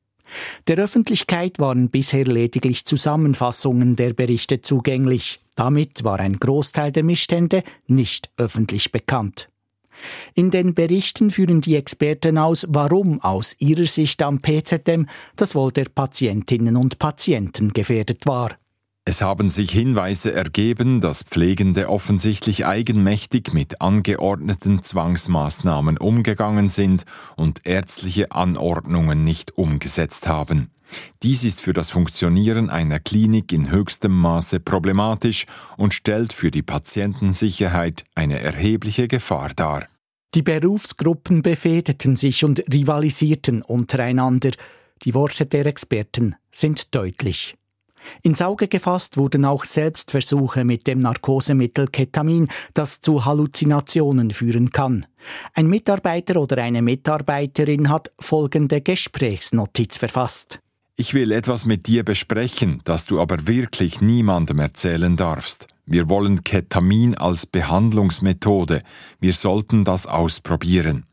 Der 0.67 0.77
Öffentlichkeit 0.77 1.59
waren 1.59 1.89
bisher 1.89 2.25
lediglich 2.25 2.85
Zusammenfassungen 2.85 3.95
der 3.95 4.13
Berichte 4.13 4.61
zugänglich. 4.61 5.39
Damit 5.55 6.03
war 6.03 6.19
ein 6.19 6.39
Großteil 6.39 6.91
der 6.91 7.03
Missstände 7.03 7.63
nicht 7.87 8.29
öffentlich 8.37 8.91
bekannt. 8.91 9.49
In 10.33 10.51
den 10.51 10.73
Berichten 10.73 11.29
führen 11.29 11.61
die 11.61 11.75
Experten 11.75 12.37
aus, 12.37 12.65
warum 12.69 13.21
aus 13.21 13.55
ihrer 13.59 13.85
Sicht 13.85 14.21
am 14.21 14.39
PZM 14.39 15.07
das 15.35 15.55
Wohl 15.55 15.71
der 15.71 15.85
Patientinnen 15.85 16.75
und 16.75 16.99
Patienten 16.99 17.73
gefährdet 17.73 18.25
war. 18.25 18.51
Es 19.09 19.21
haben 19.21 19.49
sich 19.49 19.71
Hinweise 19.71 20.33
ergeben, 20.33 21.01
dass 21.01 21.23
Pflegende 21.23 21.89
offensichtlich 21.89 22.67
eigenmächtig 22.67 23.53
mit 23.53 23.81
angeordneten 23.81 24.83
Zwangsmaßnahmen 24.83 25.97
umgegangen 25.97 26.69
sind 26.69 27.05
und 27.35 27.65
ärztliche 27.65 28.31
Anordnungen 28.31 29.23
nicht 29.23 29.57
umgesetzt 29.57 30.27
haben. 30.27 30.69
Dies 31.23 31.43
ist 31.43 31.59
für 31.59 31.73
das 31.73 31.89
Funktionieren 31.89 32.69
einer 32.69 32.99
Klinik 32.99 33.51
in 33.51 33.71
höchstem 33.71 34.15
Maße 34.15 34.59
problematisch 34.59 35.47
und 35.75 35.95
stellt 35.95 36.31
für 36.31 36.51
die 36.51 36.61
Patientensicherheit 36.61 38.05
eine 38.13 38.39
erhebliche 38.39 39.07
Gefahr 39.07 39.49
dar. 39.55 39.87
Die 40.35 40.43
Berufsgruppen 40.43 41.41
befehdeten 41.41 42.15
sich 42.15 42.43
und 42.43 42.59
rivalisierten 42.71 43.63
untereinander. 43.63 44.51
Die 45.01 45.15
Worte 45.15 45.47
der 45.47 45.65
Experten 45.65 46.35
sind 46.51 46.93
deutlich. 46.93 47.55
Ins 48.23 48.41
Auge 48.41 48.67
gefasst 48.67 49.17
wurden 49.17 49.45
auch 49.45 49.65
Selbstversuche 49.65 50.63
mit 50.63 50.87
dem 50.87 50.99
Narkosemittel 50.99 51.87
Ketamin, 51.87 52.47
das 52.73 53.01
zu 53.01 53.25
Halluzinationen 53.25 54.31
führen 54.31 54.71
kann. 54.71 55.05
Ein 55.53 55.67
Mitarbeiter 55.67 56.39
oder 56.39 56.57
eine 56.59 56.81
Mitarbeiterin 56.81 57.89
hat 57.89 58.11
folgende 58.19 58.81
Gesprächsnotiz 58.81 59.97
verfasst. 59.97 60.59
Ich 60.95 61.13
will 61.13 61.31
etwas 61.31 61.65
mit 61.65 61.87
dir 61.87 62.03
besprechen, 62.03 62.81
das 62.83 63.05
du 63.05 63.21
aber 63.21 63.47
wirklich 63.47 64.01
niemandem 64.01 64.59
erzählen 64.59 65.15
darfst. 65.15 65.67
Wir 65.85 66.09
wollen 66.09 66.43
Ketamin 66.43 67.15
als 67.15 67.45
Behandlungsmethode. 67.45 68.83
Wir 69.21 69.33
sollten 69.33 69.85
das 69.85 70.07
ausprobieren. 70.07 71.05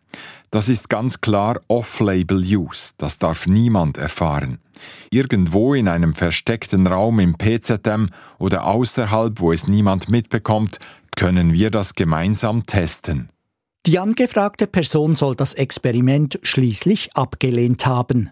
Das 0.56 0.70
ist 0.70 0.88
ganz 0.88 1.20
klar 1.20 1.60
Off-Label-Use, 1.68 2.92
das 2.96 3.18
darf 3.18 3.46
niemand 3.46 3.98
erfahren. 3.98 4.58
Irgendwo 5.10 5.74
in 5.74 5.86
einem 5.86 6.14
versteckten 6.14 6.86
Raum 6.86 7.18
im 7.18 7.36
PZM 7.36 8.06
oder 8.38 8.64
außerhalb, 8.64 9.38
wo 9.38 9.52
es 9.52 9.68
niemand 9.68 10.08
mitbekommt, 10.08 10.78
können 11.14 11.52
wir 11.52 11.70
das 11.70 11.94
gemeinsam 11.94 12.64
testen. 12.64 13.28
Die 13.84 13.98
angefragte 13.98 14.66
Person 14.66 15.14
soll 15.14 15.36
das 15.36 15.52
Experiment 15.52 16.40
schließlich 16.42 17.14
abgelehnt 17.14 17.84
haben. 17.84 18.30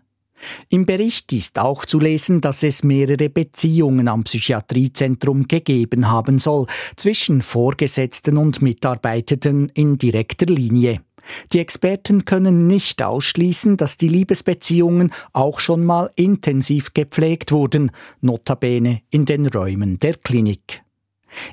Im 0.71 0.87
Bericht 0.87 1.31
ist 1.35 1.59
auch 1.59 1.85
zu 1.85 2.00
lesen, 2.00 2.40
dass 2.40 2.62
es 2.62 2.85
mehrere 2.85 3.28
Beziehungen 3.28 4.09
am 4.09 4.25
Psychiatriezentrum 4.25 5.47
gegeben 5.47 6.11
haben 6.11 6.38
soll 6.38 6.69
zwischen 6.97 7.43
Vorgesetzten 7.43 8.38
und 8.38 8.62
Mitarbeitenden 8.62 9.69
in 9.75 9.99
direkter 9.99 10.47
Linie. 10.47 11.00
Die 11.52 11.59
Experten 11.59 12.25
können 12.25 12.66
nicht 12.66 13.02
ausschließen, 13.02 13.76
dass 13.76 13.97
die 13.97 14.09
Liebesbeziehungen 14.09 15.12
auch 15.33 15.61
schon 15.61 15.85
mal 15.85 16.11
intensiv 16.16 16.95
gepflegt 16.95 17.52
wurden, 17.52 17.90
notabene 18.21 19.00
in 19.11 19.25
den 19.25 19.47
Räumen 19.47 19.99
der 19.99 20.14
Klinik. 20.14 20.83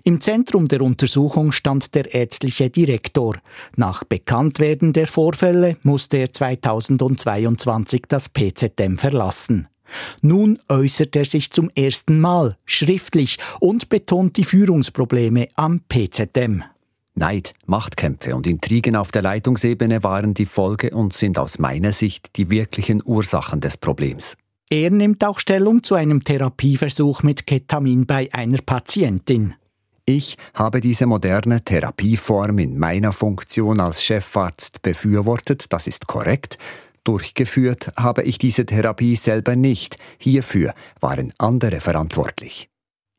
Im 0.04 0.22
Zentrum 0.22 0.68
der 0.68 0.82
Untersuchung 0.82 1.51
stand 1.51 1.96
der 1.96 2.13
ärztliche 2.13 2.70
Direktor. 2.70 3.38
Nach 3.75 4.04
Bekanntwerden 4.04 4.94
der 4.94 5.08
Vorfälle 5.08 5.78
musste 5.84 6.18
er 6.18 6.34
2022 6.34 8.04
das 8.08 8.30
PZM 8.30 8.98
verlassen. 8.98 9.68
Nun 10.22 10.60
äußert 10.70 11.16
er 11.16 11.25
sich 11.25 11.51
zum 11.51 11.70
ersten 11.75 12.20
Mal 12.20 12.58
schriftlich 12.66 13.38
und 13.60 13.90
betont 13.90 14.38
die 14.38 14.46
Führungsprobleme 14.46 15.50
am 15.56 15.82
PZM. 15.82 16.63
Neid, 17.13 17.53
Machtkämpfe 17.65 18.36
und 18.36 18.48
Intrigen 18.48 18.96
auf 18.96 19.12
der 19.12 19.22
Leitungsebene 19.22 20.03
waren 20.03 20.34
die 20.34 20.46
Folge 20.46 20.91
und 20.91 21.13
sind 21.13 21.38
aus 21.38 21.60
meiner 21.60 21.91
Sicht 21.91 22.38
die 22.38 22.50
wirklichen 22.50 23.01
Ursachen 23.03 23.60
des 23.60 23.77
Problems. 23.77 24.38
Er 24.70 24.89
nimmt 24.89 25.24
auch 25.25 25.39
Stellung 25.39 25.84
zu 25.84 25.96
einem 25.96 26.24
Therapieversuch 26.24 27.24
mit 27.24 27.46
Ketamin 27.46 28.06
bei 28.06 28.30
einer 28.32 28.60
Patientin. 28.65 29.56
Ich 30.06 30.38
habe 30.53 30.80
diese 30.80 31.06
moderne 31.06 31.62
Therapieform 31.63 32.58
in 32.60 32.80
meiner 32.80 33.12
Funktion 33.12 33.82
als 33.82 34.03
Chefarzt 34.03 34.82
befürwortet, 34.82 35.65
das 35.70 35.88
ist 35.88 36.08
korrekt. 36.08 36.58
Durchgeführt 37.03 37.91
habe 37.98 38.24
ich 38.24 38.38
diese 38.38 38.65
Therapie 38.65 39.15
selber 39.15 39.56
nicht. 39.56 39.98
Hierfür 40.18 40.74
waren 41.00 41.34
andere 41.38 41.82
verantwortlich. 41.82 42.71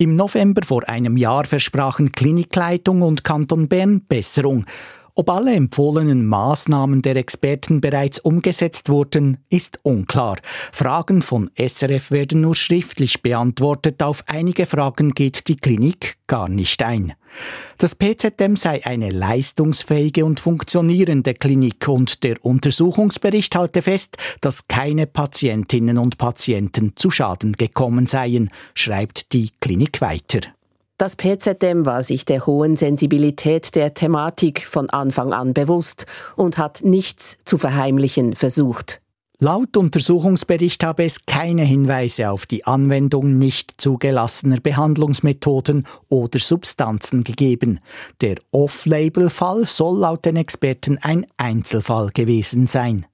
Im 0.02 0.16
November 0.16 0.62
vor 0.64 0.88
einem 0.88 1.16
Jahr 1.16 1.44
versprachen 1.44 2.10
Klinikleitung 2.10 3.02
und 3.02 3.22
Kanton 3.22 3.68
Bern 3.68 4.00
Besserung. 4.00 4.66
Ob 5.14 5.28
alle 5.28 5.52
empfohlenen 5.52 6.24
Maßnahmen 6.24 7.02
der 7.02 7.16
Experten 7.16 7.82
bereits 7.82 8.18
umgesetzt 8.18 8.88
wurden, 8.88 9.36
ist 9.50 9.78
unklar. 9.82 10.38
Fragen 10.72 11.20
von 11.20 11.50
SRF 11.54 12.10
werden 12.10 12.40
nur 12.40 12.54
schriftlich 12.54 13.20
beantwortet. 13.20 14.02
Auf 14.02 14.24
einige 14.26 14.64
Fragen 14.64 15.12
geht 15.12 15.48
die 15.48 15.56
Klinik 15.56 16.16
gar 16.26 16.48
nicht 16.48 16.82
ein. 16.82 17.12
Das 17.76 17.94
PZM 17.94 18.56
sei 18.56 18.86
eine 18.86 19.10
leistungsfähige 19.10 20.24
und 20.24 20.40
funktionierende 20.40 21.34
Klinik 21.34 21.86
und 21.88 22.24
der 22.24 22.42
Untersuchungsbericht 22.42 23.54
halte 23.54 23.82
fest, 23.82 24.16
dass 24.40 24.66
keine 24.66 25.06
Patientinnen 25.06 25.98
und 25.98 26.16
Patienten 26.16 26.92
zu 26.96 27.10
Schaden 27.10 27.52
gekommen 27.52 28.06
seien, 28.06 28.48
schreibt 28.74 29.34
die 29.34 29.50
Klinik 29.60 30.00
weiter. 30.00 30.40
Das 31.02 31.16
PZM 31.16 31.84
war 31.84 32.04
sich 32.04 32.26
der 32.26 32.46
hohen 32.46 32.76
Sensibilität 32.76 33.74
der 33.74 33.92
Thematik 33.92 34.64
von 34.64 34.88
Anfang 34.88 35.32
an 35.32 35.52
bewusst 35.52 36.06
und 36.36 36.58
hat 36.58 36.84
nichts 36.84 37.38
zu 37.44 37.58
verheimlichen 37.58 38.36
versucht. 38.36 39.02
Laut 39.40 39.76
Untersuchungsbericht 39.76 40.84
habe 40.84 41.02
es 41.02 41.26
keine 41.26 41.64
Hinweise 41.64 42.30
auf 42.30 42.46
die 42.46 42.66
Anwendung 42.66 43.36
nicht 43.36 43.80
zugelassener 43.80 44.60
Behandlungsmethoden 44.60 45.88
oder 46.08 46.38
Substanzen 46.38 47.24
gegeben. 47.24 47.80
Der 48.20 48.36
Off-Label-Fall 48.52 49.64
soll 49.66 49.98
laut 49.98 50.24
den 50.24 50.36
Experten 50.36 50.98
ein 51.02 51.26
Einzelfall 51.36 52.10
gewesen 52.14 52.68
sein. 52.68 53.06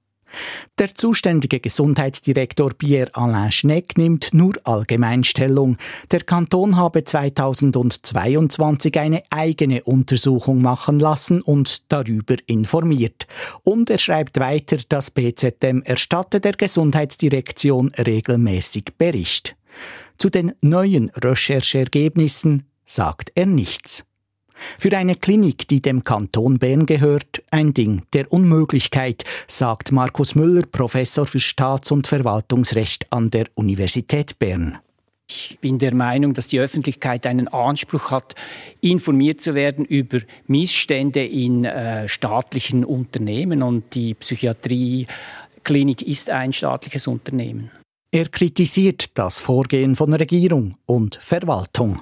Der 0.77 0.93
zuständige 0.95 1.59
Gesundheitsdirektor 1.59 2.71
Pierre-Alain 2.73 3.51
Schneck 3.51 3.97
nimmt 3.97 4.33
nur 4.33 4.53
Allgemeinstellung. 4.63 5.77
Der 6.11 6.21
Kanton 6.21 6.75
habe 6.77 7.03
2022 7.03 8.99
eine 8.99 9.23
eigene 9.29 9.83
Untersuchung 9.83 10.61
machen 10.61 10.99
lassen 10.99 11.41
und 11.41 11.91
darüber 11.91 12.35
informiert. 12.47 13.27
Und 13.63 13.89
er 13.89 13.97
schreibt 13.97 14.39
weiter, 14.39 14.77
das 14.87 15.11
BZM 15.11 15.81
erstatte 15.83 16.39
der 16.39 16.53
Gesundheitsdirektion 16.53 17.91
regelmäßig 17.97 18.85
Bericht. 18.97 19.55
Zu 20.17 20.29
den 20.29 20.53
neuen 20.61 21.09
Recherchergebnissen 21.15 22.63
sagt 22.85 23.31
er 23.35 23.45
nichts. 23.45 24.03
Für 24.77 24.95
eine 24.97 25.15
Klinik, 25.15 25.67
die 25.67 25.81
dem 25.81 26.03
Kanton 26.03 26.59
Bern 26.59 26.85
gehört, 26.85 27.41
ein 27.51 27.73
Ding 27.73 28.03
der 28.13 28.31
Unmöglichkeit, 28.31 29.23
sagt 29.47 29.91
Markus 29.91 30.35
Müller, 30.35 30.63
Professor 30.71 31.25
für 31.25 31.39
Staats- 31.39 31.91
und 31.91 32.07
Verwaltungsrecht 32.07 33.07
an 33.11 33.29
der 33.29 33.47
Universität 33.55 34.37
Bern. 34.39 34.79
Ich 35.29 35.59
bin 35.61 35.77
der 35.77 35.93
Meinung, 35.93 36.33
dass 36.33 36.47
die 36.47 36.59
Öffentlichkeit 36.59 37.27
einen 37.27 37.47
Anspruch 37.47 38.09
hat, 38.09 38.33
informiert 38.81 39.41
zu 39.41 39.53
werden 39.53 39.85
über 39.85 40.19
Missstände 40.47 41.23
in 41.23 41.65
äh, 41.65 42.07
staatlichen 42.07 42.83
Unternehmen 42.83 43.61
und 43.61 43.93
die 43.93 44.15
Psychiatrieklinik 44.15 46.01
ist 46.01 46.31
ein 46.31 46.51
staatliches 46.51 47.05
Unternehmen. 47.05 47.69
Er 48.11 48.27
kritisiert 48.27 49.17
das 49.19 49.39
Vorgehen 49.39 49.95
von 49.95 50.11
Regierung 50.13 50.75
und 50.87 51.19
Verwaltung. 51.21 52.01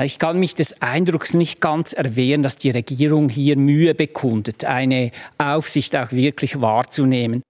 Ich 0.00 0.18
kann 0.18 0.38
mich 0.38 0.54
des 0.54 0.80
Eindrucks 0.80 1.34
nicht 1.34 1.60
ganz 1.60 1.92
erwehren, 1.92 2.42
dass 2.42 2.56
die 2.56 2.70
Regierung 2.70 3.28
hier 3.28 3.58
Mühe 3.58 3.94
bekundet, 3.94 4.64
eine 4.64 5.10
Aufsicht 5.36 5.94
auch 5.96 6.12
wirklich 6.12 6.60
wahrzunehmen. 6.60 7.42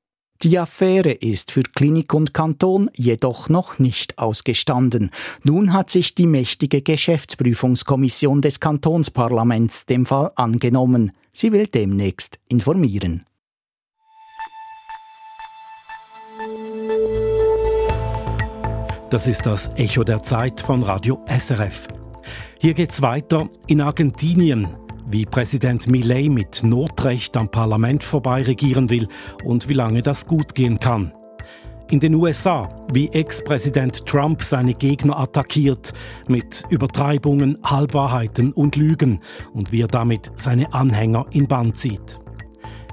Die 0.42 0.58
Affäre 0.58 1.12
ist 1.12 1.52
für 1.52 1.62
Klinik 1.62 2.12
und 2.14 2.34
Kanton 2.34 2.90
jedoch 2.96 3.48
noch 3.48 3.78
nicht 3.78 4.18
ausgestanden. 4.18 5.12
Nun 5.44 5.72
hat 5.72 5.88
sich 5.90 6.16
die 6.16 6.26
mächtige 6.26 6.82
Geschäftsprüfungskommission 6.82 8.42
des 8.42 8.58
Kantonsparlaments 8.58 9.86
dem 9.86 10.04
Fall 10.04 10.32
angenommen. 10.34 11.12
Sie 11.32 11.52
will 11.52 11.68
demnächst 11.68 12.40
informieren. 12.48 13.24
Das 19.10 19.28
ist 19.28 19.46
das 19.46 19.70
Echo 19.76 20.02
der 20.02 20.24
Zeit 20.24 20.60
von 20.60 20.82
Radio 20.82 21.24
SRF. 21.28 21.86
Hier 22.62 22.74
geht's 22.74 23.02
weiter 23.02 23.48
in 23.66 23.80
Argentinien, 23.80 24.68
wie 25.04 25.26
Präsident 25.26 25.88
Milei 25.88 26.28
mit 26.28 26.62
Notrecht 26.62 27.36
am 27.36 27.50
Parlament 27.50 28.04
vorbei 28.04 28.44
regieren 28.44 28.88
will 28.88 29.08
und 29.42 29.68
wie 29.68 29.74
lange 29.74 30.00
das 30.00 30.28
gut 30.28 30.54
gehen 30.54 30.78
kann. 30.78 31.12
In 31.90 31.98
den 31.98 32.14
USA, 32.14 32.68
wie 32.94 33.08
Ex-Präsident 33.08 34.06
Trump 34.06 34.44
seine 34.44 34.74
Gegner 34.74 35.18
attackiert 35.18 35.92
mit 36.28 36.62
Übertreibungen, 36.70 37.58
Halbwahrheiten 37.64 38.52
und 38.52 38.76
Lügen 38.76 39.18
und 39.52 39.72
wie 39.72 39.80
er 39.80 39.88
damit 39.88 40.30
seine 40.36 40.72
Anhänger 40.72 41.26
in 41.32 41.48
Band 41.48 41.76
zieht. 41.76 42.20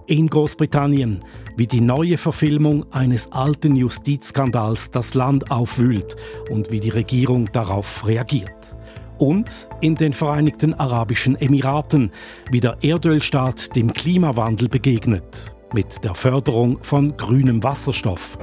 In 0.07 0.29
Großbritannien, 0.29 1.19
wie 1.57 1.67
die 1.67 1.81
neue 1.81 2.17
Verfilmung 2.17 2.91
eines 2.91 3.31
alten 3.31 3.75
Justizskandals 3.75 4.89
das 4.89 5.13
Land 5.13 5.51
aufwühlt 5.51 6.15
und 6.49 6.71
wie 6.71 6.79
die 6.79 6.89
Regierung 6.89 7.51
darauf 7.51 8.07
reagiert 8.07 8.78
und 9.19 9.69
in 9.81 9.95
den 9.95 10.13
Vereinigten 10.13 10.73
Arabischen 10.73 11.35
Emiraten, 11.35 12.11
wie 12.51 12.59
der 12.59 12.77
Erdölstaat 12.81 13.75
dem 13.75 13.93
Klimawandel 13.93 14.69
begegnet, 14.69 15.55
mit 15.73 16.03
der 16.03 16.15
Förderung 16.15 16.79
von 16.81 17.15
grünem 17.15 17.61
Wasserstoff. 17.63 18.37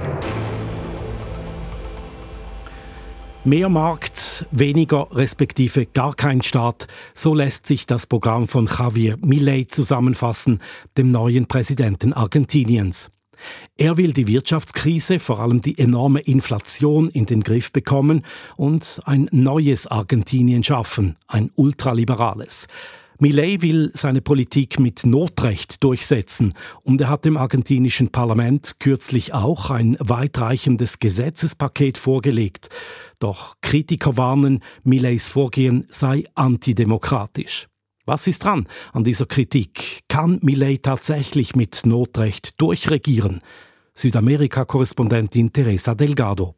Mehr 3.43 3.69
Markt, 3.69 4.45
weniger 4.51 5.07
respektive 5.11 5.85
gar 5.85 6.13
kein 6.13 6.41
Staat, 6.41 6.87
so 7.13 7.33
lässt 7.33 7.65
sich 7.65 7.85
das 7.85 8.05
Programm 8.05 8.47
von 8.47 8.67
Javier 8.67 9.17
Milei 9.21 9.63
zusammenfassen, 9.63 10.59
dem 10.97 11.11
neuen 11.11 11.47
Präsidenten 11.47 12.11
Argentiniens. 12.11 13.09
Er 13.77 13.97
will 13.97 14.13
die 14.13 14.27
Wirtschaftskrise, 14.27 15.19
vor 15.19 15.39
allem 15.39 15.61
die 15.61 15.77
enorme 15.77 16.19
Inflation 16.19 17.09
in 17.09 17.25
den 17.25 17.43
Griff 17.43 17.71
bekommen 17.71 18.23
und 18.55 19.01
ein 19.05 19.29
neues 19.31 19.87
Argentinien 19.87 20.63
schaffen, 20.63 21.15
ein 21.27 21.51
ultraliberales. 21.55 22.67
Millet 23.19 23.63
will 23.63 23.89
seine 23.95 24.21
Politik 24.21 24.79
mit 24.79 25.03
Notrecht 25.03 25.83
durchsetzen 25.83 26.53
und 26.83 27.01
er 27.01 27.09
hat 27.09 27.25
dem 27.25 27.35
argentinischen 27.35 28.09
Parlament 28.09 28.75
kürzlich 28.79 29.33
auch 29.33 29.71
ein 29.71 29.97
weitreichendes 29.99 30.99
Gesetzespaket 30.99 31.97
vorgelegt. 31.97 32.69
Doch 33.17 33.55
Kritiker 33.61 34.17
warnen, 34.17 34.61
Millets 34.83 35.29
Vorgehen 35.29 35.85
sei 35.89 36.25
antidemokratisch. 36.35 37.67
Was 38.07 38.25
ist 38.25 38.45
dran 38.45 38.69
an 38.93 39.03
dieser 39.03 39.25
Kritik? 39.25 40.03
Kann 40.07 40.39
Millet 40.41 40.83
tatsächlich 40.83 41.57
mit 41.57 41.85
Notrecht 41.85 42.59
durchregieren? 42.61 43.41
Südamerika-Korrespondentin 43.95 45.51
Teresa 45.51 45.93
Delgado. 45.93 46.55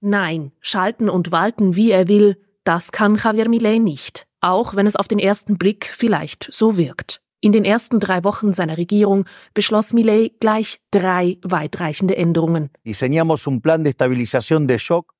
Nein, 0.00 0.52
schalten 0.62 1.10
und 1.10 1.32
walten, 1.32 1.76
wie 1.76 1.90
er 1.90 2.08
will, 2.08 2.38
das 2.64 2.92
kann 2.92 3.16
Javier 3.16 3.50
Millet 3.50 3.82
nicht, 3.82 4.26
auch 4.40 4.74
wenn 4.74 4.86
es 4.86 4.96
auf 4.96 5.06
den 5.06 5.18
ersten 5.18 5.58
Blick 5.58 5.84
vielleicht 5.84 6.48
so 6.50 6.78
wirkt. 6.78 7.20
In 7.42 7.52
den 7.52 7.66
ersten 7.66 8.00
drei 8.00 8.24
Wochen 8.24 8.54
seiner 8.54 8.78
Regierung 8.78 9.26
beschloss 9.52 9.92
Millet 9.92 10.40
gleich 10.40 10.78
drei 10.90 11.36
weitreichende 11.42 12.16
Änderungen. 12.16 12.70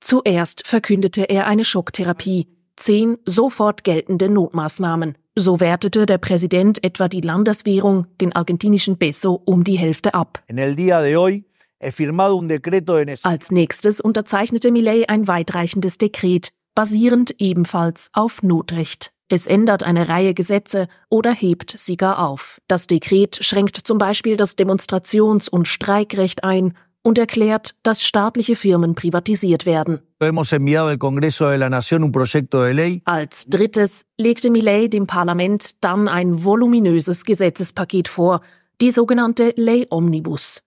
Zuerst 0.01 0.67
verkündete 0.67 1.25
er 1.25 1.47
eine 1.47 1.65
Schocktherapie, 1.65 2.47
zehn 2.81 3.19
sofort 3.25 3.85
geltende 3.85 4.29
Notmaßnahmen. 4.29 5.17
So 5.37 5.61
wertete 5.61 6.07
der 6.07 6.19
Präsident 6.19 6.83
etwa 6.83 7.09
die 7.09 7.21
Landeswährung, 7.21 8.07
den 8.21 8.35
argentinischen 8.35 8.99
Peso, 8.99 9.41
um 9.45 9.65
die 9.65 9.79
Hälfte 9.79 10.15
ab. 10.15 10.43
Als 13.25 13.51
nächstes 13.51 14.01
unterzeichnete 14.01 14.71
Millet 14.71 15.09
ein 15.09 15.29
weitreichendes 15.29 15.99
Dekret, 15.99 16.51
basierend 16.75 17.35
ebenfalls 17.39 18.11
auf 18.13 18.43
Notrecht. 18.43 19.13
Es 19.33 19.47
ändert 19.47 19.85
eine 19.85 20.09
Reihe 20.09 20.35
Gesetze 20.35 20.89
oder 21.09 21.33
hebt 21.33 21.75
sie 21.79 21.97
gar 21.97 22.27
auf. 22.27 22.61
Das 22.67 22.89
Dekret 22.89 23.39
schränkt 23.43 23.77
zum 23.77 23.97
Beispiel 23.97 24.37
das 24.37 24.57
Demonstrations- 24.59 25.49
und 25.49 25.69
Streikrecht 25.69 26.43
ein 26.43 26.77
und 27.03 27.19
erklärt, 27.19 27.75
dass 27.83 28.03
staatliche 28.03 28.57
Firmen 28.57 28.95
privatisiert 28.95 29.67
werden. 29.67 30.01
Als 33.05 33.47
drittes 33.47 34.05
legte 34.19 34.51
Millet 34.51 34.93
dem 34.93 35.07
Parlament 35.07 35.83
dann 35.83 36.09
ein 36.09 36.45
voluminöses 36.45 37.25
Gesetzespaket 37.25 38.09
vor, 38.09 38.43
die 38.81 38.91
sogenannte 38.91 39.53
Ley 39.57 39.87
Omnibus. 39.91 40.63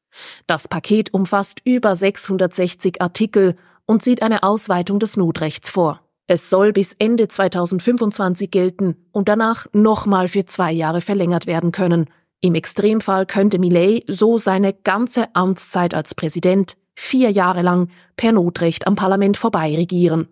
Das 0.48 0.68
Paket 0.68 1.14
umfasst 1.14 1.62
über 1.66 1.96
660 1.96 3.02
Artikel 3.02 3.56
und 3.86 4.04
sieht 4.04 4.22
eine 4.22 4.44
Ausweitung 4.44 5.00
des 5.00 5.18
Notrechts 5.18 5.70
vor. 5.70 6.02
Es 6.26 6.50
soll 6.50 6.72
bis 6.72 6.96
Ende 7.00 7.28
2025 7.28 8.50
gelten 8.50 8.96
und 9.12 9.28
danach 9.28 9.68
nochmal 9.74 10.30
für 10.30 10.46
zwei 10.46 10.72
Jahre 10.72 11.02
verlängert 11.02 11.48
werden 11.48 11.72
können. 11.72 12.10
Im 12.46 12.56
Extremfall 12.56 13.26
könnte 13.26 13.58
Millet 13.58 14.04
so 14.10 14.38
seine 14.38 14.74
ganze 14.74 15.34
Amtszeit 15.34 15.94
als 15.94 16.14
Präsident 16.14 16.76
vier 16.94 17.30
Jahre 17.32 17.62
lang 17.62 17.88
per 18.18 18.34
Notrecht 18.34 18.86
am 18.86 18.96
Parlament 18.96 19.38
vorbei 19.38 19.74
regieren. 19.74 20.28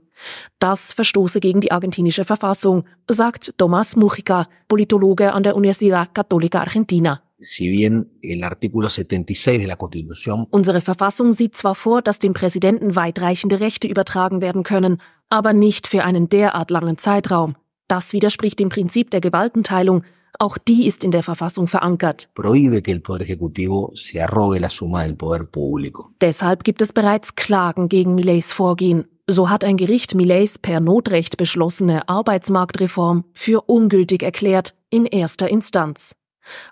Das 0.60 0.92
verstoße 0.92 1.40
gegen 1.40 1.62
die 1.62 1.72
argentinische 1.72 2.26
Verfassung, 2.26 2.84
sagt 3.10 3.54
Tomás 3.58 3.98
Mujica, 3.98 4.50
Politologe 4.68 5.32
an 5.32 5.44
der 5.44 5.56
Universidad 5.56 6.14
Católica 6.14 6.60
Argentina. 6.60 7.24
Unsere 10.52 10.82
Verfassung 10.82 11.32
sieht 11.32 11.56
zwar 11.56 11.76
vor, 11.76 12.02
dass 12.02 12.20
dem 12.20 12.34
Präsidenten 12.34 12.98
weitreichende 12.98 13.62
Rechte 13.62 13.88
übertragen 13.88 14.42
werden 14.42 14.64
können, 14.64 14.98
aber 15.30 15.54
nicht 15.54 15.88
für 15.88 16.04
einen 16.04 16.28
derart 16.28 16.72
langen 16.72 16.98
Zeitraum. 16.98 17.56
Das 17.88 18.12
widerspricht 18.12 18.60
dem 18.60 18.68
Prinzip 18.68 19.12
der 19.12 19.22
Gewaltenteilung, 19.22 20.04
auch 20.40 20.58
die 20.58 20.88
ist 20.88 21.04
in 21.04 21.12
der 21.12 21.24
Verfassung 21.24 21.68
verankert. 21.68 22.30
Deshalb 26.22 26.64
gibt 26.64 26.82
es 26.82 26.94
bereits 26.94 27.36
Klagen 27.36 27.90
gegen 27.90 28.16
Millets 28.16 28.54
Vorgehen. 28.54 29.06
So 29.28 29.50
hat 29.50 29.64
ein 29.64 29.78
Gericht 29.78 30.16
Millets 30.16 30.60
per 30.60 30.80
Notrecht 30.80 31.38
beschlossene 31.38 32.08
Arbeitsmarktreform 32.10 33.26
für 33.34 33.62
ungültig 33.70 34.24
erklärt 34.24 34.76
in 34.90 35.06
erster 35.06 35.50
Instanz. 35.50 36.16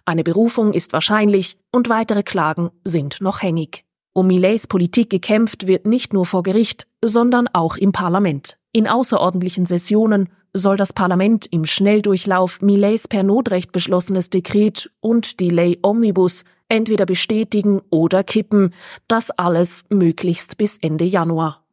Eine 0.06 0.24
Berufung 0.24 0.74
ist 0.74 0.94
wahrscheinlich 0.94 1.58
und 1.72 1.90
weitere 1.90 2.24
Klagen 2.24 2.72
sind 2.84 3.22
noch 3.22 3.42
hängig. 3.42 3.86
Um 4.14 4.28
Millets 4.28 4.68
Politik 4.68 5.10
gekämpft 5.10 5.68
wird 5.68 5.86
nicht 5.86 6.12
nur 6.12 6.26
vor 6.26 6.44
Gericht, 6.44 6.88
sondern 7.04 7.48
auch 7.54 7.78
im 7.78 7.92
Parlament. 7.92 8.58
In 8.72 8.88
außerordentlichen 8.88 9.66
Sessionen 9.66 10.30
soll 10.54 10.78
das 10.78 10.94
Parlament 10.94 11.48
im 11.52 11.66
Schnelldurchlauf 11.66 12.62
Millets 12.62 13.08
per 13.08 13.24
Notrecht 13.24 13.72
beschlossenes 13.72 14.30
Dekret 14.30 14.92
und 15.00 15.40
die 15.40 15.50
Ley 15.50 15.80
Omnibus 15.82 16.44
entweder 16.70 17.06
bestätigen 17.06 17.82
oder 17.90 18.24
kippen. 18.24 18.74
Das 19.08 19.32
alles 19.32 19.86
möglichst 19.90 20.58
bis 20.58 20.78
Ende 20.78 21.06
Januar. 21.06 21.64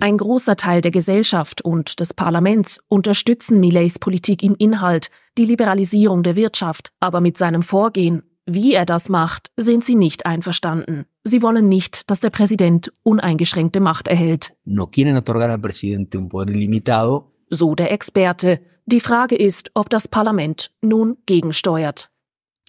Ein 0.00 0.16
großer 0.18 0.56
Teil 0.56 0.80
der 0.80 0.90
Gesellschaft 0.90 1.62
und 1.62 2.00
des 2.00 2.12
Parlaments 2.12 2.80
unterstützen 2.88 3.60
Millets 3.60 4.00
Politik 4.00 4.42
im 4.42 4.56
Inhalt, 4.58 5.10
die 5.36 5.44
Liberalisierung 5.44 6.24
der 6.24 6.34
Wirtschaft, 6.34 6.92
aber 6.98 7.20
mit 7.20 7.38
seinem 7.38 7.62
Vorgehen 7.62 8.24
wie 8.48 8.72
er 8.72 8.86
das 8.86 9.08
macht, 9.10 9.50
sind 9.56 9.84
sie 9.84 9.94
nicht 9.94 10.24
einverstanden. 10.24 11.04
Sie 11.22 11.42
wollen 11.42 11.68
nicht, 11.68 12.10
dass 12.10 12.20
der 12.20 12.30
Präsident 12.30 12.90
uneingeschränkte 13.02 13.80
Macht 13.80 14.08
erhält. 14.08 14.54
No 14.64 14.86
quieren 14.86 15.16
otorgar 15.16 15.50
al 15.50 15.58
presidente 15.58 16.18
un 16.18 16.28
poder 16.28 16.54
ilimitado. 16.54 17.30
So 17.50 17.74
der 17.74 17.92
Experte. 17.92 18.60
Die 18.86 19.00
Frage 19.00 19.36
ist, 19.36 19.70
ob 19.74 19.90
das 19.90 20.08
Parlament 20.08 20.70
nun 20.80 21.18
gegensteuert. 21.26 22.10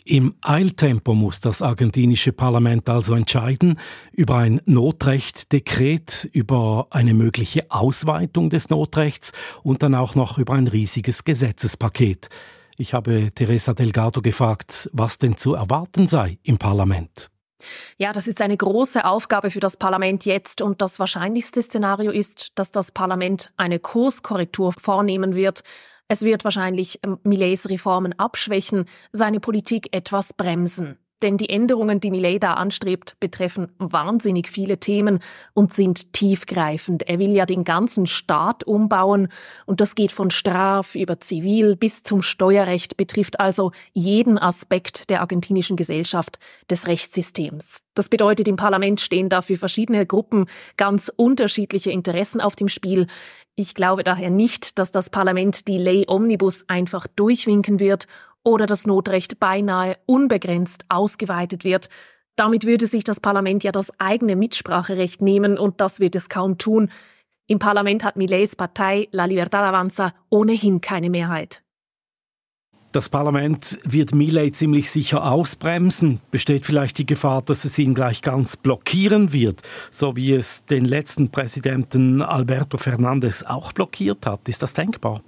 Im 0.03 0.35
Eiltempo 0.41 1.13
muss 1.13 1.39
das 1.39 1.61
argentinische 1.61 2.33
Parlament 2.33 2.89
also 2.89 3.15
entscheiden 3.15 3.79
über 4.11 4.37
ein 4.37 4.59
Notrechtdekret, 4.65 6.29
über 6.33 6.87
eine 6.89 7.13
mögliche 7.13 7.69
Ausweitung 7.69 8.49
des 8.49 8.69
Notrechts 8.69 9.31
und 9.63 9.83
dann 9.83 9.95
auch 9.95 10.15
noch 10.15 10.37
über 10.37 10.53
ein 10.53 10.67
riesiges 10.67 11.23
Gesetzespaket. 11.23 12.29
Ich 12.79 12.93
habe 12.93 13.29
Teresa 13.35 13.73
Delgado 13.73 14.21
gefragt, 14.21 14.89
was 14.93 15.17
denn 15.17 15.35
zu 15.35 15.53
erwarten 15.53 16.07
sei 16.07 16.39
im 16.43 16.57
Parlament. 16.57 17.27
Ja, 17.97 18.13
das 18.13 18.25
ist 18.25 18.41
eine 18.41 18.55
große 18.55 19.03
Aufgabe 19.03 19.51
für 19.51 19.59
das 19.59 19.75
Parlament 19.75 20.23
jetzt 20.23 20.61
und 20.61 20.81
das 20.81 20.97
wahrscheinlichste 20.97 21.61
Szenario 21.61 22.09
ist, 22.09 22.51
dass 22.55 22.71
das 22.71 22.93
Parlament 22.93 23.51
eine 23.57 23.79
Kurskorrektur 23.79 24.71
vornehmen 24.71 25.35
wird. 25.35 25.63
Es 26.07 26.21
wird 26.21 26.45
wahrscheinlich 26.45 27.01
ähm, 27.03 27.19
Millets 27.23 27.69
Reformen 27.69 28.17
abschwächen, 28.17 28.85
seine 29.11 29.41
Politik 29.41 29.93
etwas 29.93 30.31
bremsen. 30.31 30.97
Denn 31.21 31.37
die 31.37 31.49
Änderungen, 31.49 31.99
die 31.99 32.11
Millet 32.11 32.43
da 32.43 32.53
anstrebt, 32.53 33.17
betreffen 33.19 33.71
wahnsinnig 33.77 34.47
viele 34.47 34.79
Themen 34.79 35.19
und 35.53 35.73
sind 35.73 36.13
tiefgreifend. 36.13 37.07
Er 37.09 37.19
will 37.19 37.31
ja 37.31 37.45
den 37.45 37.63
ganzen 37.63 38.07
Staat 38.07 38.63
umbauen 38.63 39.27
und 39.65 39.81
das 39.81 39.95
geht 39.95 40.11
von 40.11 40.31
Straf 40.31 40.95
über 40.95 41.19
Zivil 41.19 41.75
bis 41.75 42.03
zum 42.03 42.21
Steuerrecht, 42.21 42.97
betrifft 42.97 43.39
also 43.39 43.71
jeden 43.93 44.37
Aspekt 44.37 45.09
der 45.09 45.21
argentinischen 45.21 45.75
Gesellschaft, 45.75 46.39
des 46.69 46.87
Rechtssystems. 46.87 47.83
Das 47.95 48.09
bedeutet, 48.09 48.47
im 48.47 48.55
Parlament 48.55 49.01
stehen 49.01 49.29
dafür 49.29 49.57
verschiedene 49.57 50.05
Gruppen 50.05 50.45
ganz 50.77 51.11
unterschiedliche 51.15 51.91
Interessen 51.91 52.41
auf 52.41 52.55
dem 52.55 52.69
Spiel. 52.69 53.07
Ich 53.55 53.75
glaube 53.75 54.03
daher 54.03 54.29
nicht, 54.29 54.79
dass 54.79 54.91
das 54.91 55.09
Parlament 55.09 55.67
die 55.67 55.77
Ley 55.77 56.05
Omnibus 56.07 56.63
einfach 56.69 57.07
durchwinken 57.07 57.79
wird 57.79 58.07
oder 58.43 58.65
das 58.65 58.85
Notrecht 58.85 59.39
beinahe 59.39 59.97
unbegrenzt 60.05 60.85
ausgeweitet 60.89 61.63
wird. 61.63 61.89
Damit 62.35 62.65
würde 62.65 62.87
sich 62.87 63.03
das 63.03 63.19
Parlament 63.19 63.63
ja 63.63 63.71
das 63.71 63.91
eigene 63.99 64.35
Mitspracherecht 64.35 65.21
nehmen 65.21 65.57
und 65.57 65.81
das 65.81 65.99
wird 65.99 66.15
es 66.15 66.29
kaum 66.29 66.57
tun. 66.57 66.89
Im 67.47 67.59
Parlament 67.59 68.03
hat 68.03 68.15
Millets 68.15 68.55
Partei 68.55 69.07
La 69.11 69.25
Libertad 69.25 69.63
Avanza 69.63 70.13
ohnehin 70.29 70.81
keine 70.81 71.09
Mehrheit. 71.09 71.63
Das 72.91 73.07
Parlament 73.07 73.77
wird 73.83 74.15
Millet 74.15 74.55
ziemlich 74.55 74.89
sicher 74.89 75.31
ausbremsen. 75.31 76.21
Besteht 76.31 76.65
vielleicht 76.65 76.97
die 76.97 77.05
Gefahr, 77.05 77.43
dass 77.43 77.63
es 77.63 77.77
ihn 77.77 77.93
gleich 77.93 78.23
ganz 78.23 78.55
blockieren 78.55 79.31
wird, 79.31 79.61
so 79.91 80.15
wie 80.15 80.33
es 80.33 80.65
den 80.65 80.85
letzten 80.85 81.29
Präsidenten 81.29 82.23
Alberto 82.23 82.79
Fernandez 82.79 83.43
auch 83.43 83.73
blockiert 83.73 84.25
hat. 84.25 84.49
Ist 84.49 84.63
das 84.63 84.73
denkbar? 84.73 85.21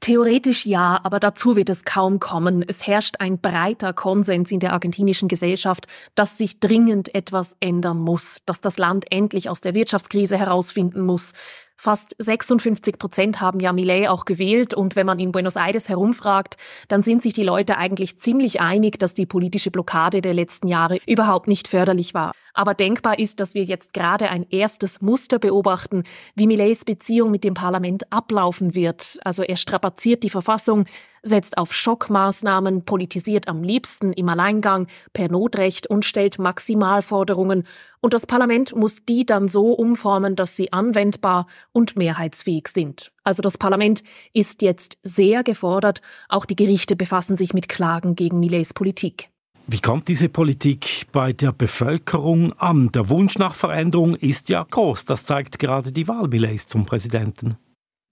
Theoretisch 0.00 0.66
ja, 0.66 1.00
aber 1.02 1.20
dazu 1.20 1.56
wird 1.56 1.70
es 1.70 1.84
kaum 1.84 2.20
kommen. 2.20 2.64
Es 2.66 2.86
herrscht 2.86 3.16
ein 3.18 3.40
breiter 3.40 3.92
Konsens 3.92 4.50
in 4.50 4.60
der 4.60 4.72
argentinischen 4.72 5.28
Gesellschaft, 5.28 5.86
dass 6.14 6.38
sich 6.38 6.60
dringend 6.60 7.14
etwas 7.14 7.56
ändern 7.60 7.98
muss, 7.98 8.42
dass 8.46 8.60
das 8.60 8.78
Land 8.78 9.06
endlich 9.10 9.48
aus 9.48 9.60
der 9.60 9.74
Wirtschaftskrise 9.74 10.38
herausfinden 10.38 11.00
muss. 11.00 11.32
Fast 11.78 12.16
56 12.18 12.98
Prozent 12.98 13.40
haben 13.40 13.60
ja 13.60 13.72
Millet 13.72 14.08
auch 14.08 14.24
gewählt 14.24 14.72
und 14.72 14.96
wenn 14.96 15.06
man 15.06 15.18
in 15.18 15.30
Buenos 15.30 15.56
Aires 15.56 15.88
herumfragt, 15.88 16.56
dann 16.88 17.02
sind 17.02 17.22
sich 17.22 17.34
die 17.34 17.42
Leute 17.42 17.76
eigentlich 17.76 18.18
ziemlich 18.18 18.60
einig, 18.60 18.98
dass 18.98 19.12
die 19.12 19.26
politische 19.26 19.70
Blockade 19.70 20.22
der 20.22 20.32
letzten 20.32 20.68
Jahre 20.68 20.98
überhaupt 21.06 21.48
nicht 21.48 21.68
förderlich 21.68 22.14
war. 22.14 22.32
Aber 22.54 22.72
denkbar 22.72 23.18
ist, 23.18 23.38
dass 23.40 23.52
wir 23.52 23.64
jetzt 23.64 23.92
gerade 23.92 24.30
ein 24.30 24.46
erstes 24.48 25.02
Muster 25.02 25.38
beobachten, 25.38 26.04
wie 26.34 26.46
Millets 26.46 26.86
Beziehung 26.86 27.30
mit 27.30 27.44
dem 27.44 27.52
Parlament 27.52 28.10
ablaufen 28.10 28.74
wird. 28.74 29.18
Also 29.22 29.42
er 29.42 29.58
strapaziert 29.58 30.22
die 30.22 30.30
Verfassung, 30.30 30.86
setzt 31.26 31.58
auf 31.58 31.74
Schockmaßnahmen, 31.74 32.84
politisiert 32.84 33.48
am 33.48 33.62
liebsten 33.62 34.12
im 34.12 34.28
Alleingang 34.28 34.86
per 35.12 35.28
Notrecht 35.28 35.86
und 35.88 36.04
stellt 36.04 36.38
Maximalforderungen. 36.38 37.64
Und 38.00 38.14
das 38.14 38.26
Parlament 38.26 38.74
muss 38.74 39.04
die 39.04 39.26
dann 39.26 39.48
so 39.48 39.72
umformen, 39.72 40.36
dass 40.36 40.56
sie 40.56 40.72
anwendbar 40.72 41.46
und 41.72 41.96
mehrheitsfähig 41.96 42.68
sind. 42.68 43.12
Also 43.24 43.42
das 43.42 43.58
Parlament 43.58 44.02
ist 44.32 44.62
jetzt 44.62 44.98
sehr 45.02 45.42
gefordert. 45.42 46.00
Auch 46.28 46.46
die 46.46 46.56
Gerichte 46.56 46.96
befassen 46.96 47.36
sich 47.36 47.52
mit 47.52 47.68
Klagen 47.68 48.14
gegen 48.14 48.38
Millets 48.38 48.72
Politik. 48.72 49.30
Wie 49.68 49.80
kommt 49.80 50.06
diese 50.06 50.28
Politik 50.28 51.08
bei 51.10 51.32
der 51.32 51.50
Bevölkerung 51.50 52.52
an? 52.52 52.92
Der 52.92 53.08
Wunsch 53.08 53.36
nach 53.36 53.56
Veränderung 53.56 54.14
ist 54.14 54.48
ja 54.48 54.62
groß. 54.62 55.06
Das 55.06 55.24
zeigt 55.24 55.58
gerade 55.58 55.90
die 55.90 56.06
Wahl 56.06 56.28
Millets 56.28 56.68
zum 56.68 56.86
Präsidenten. 56.86 57.56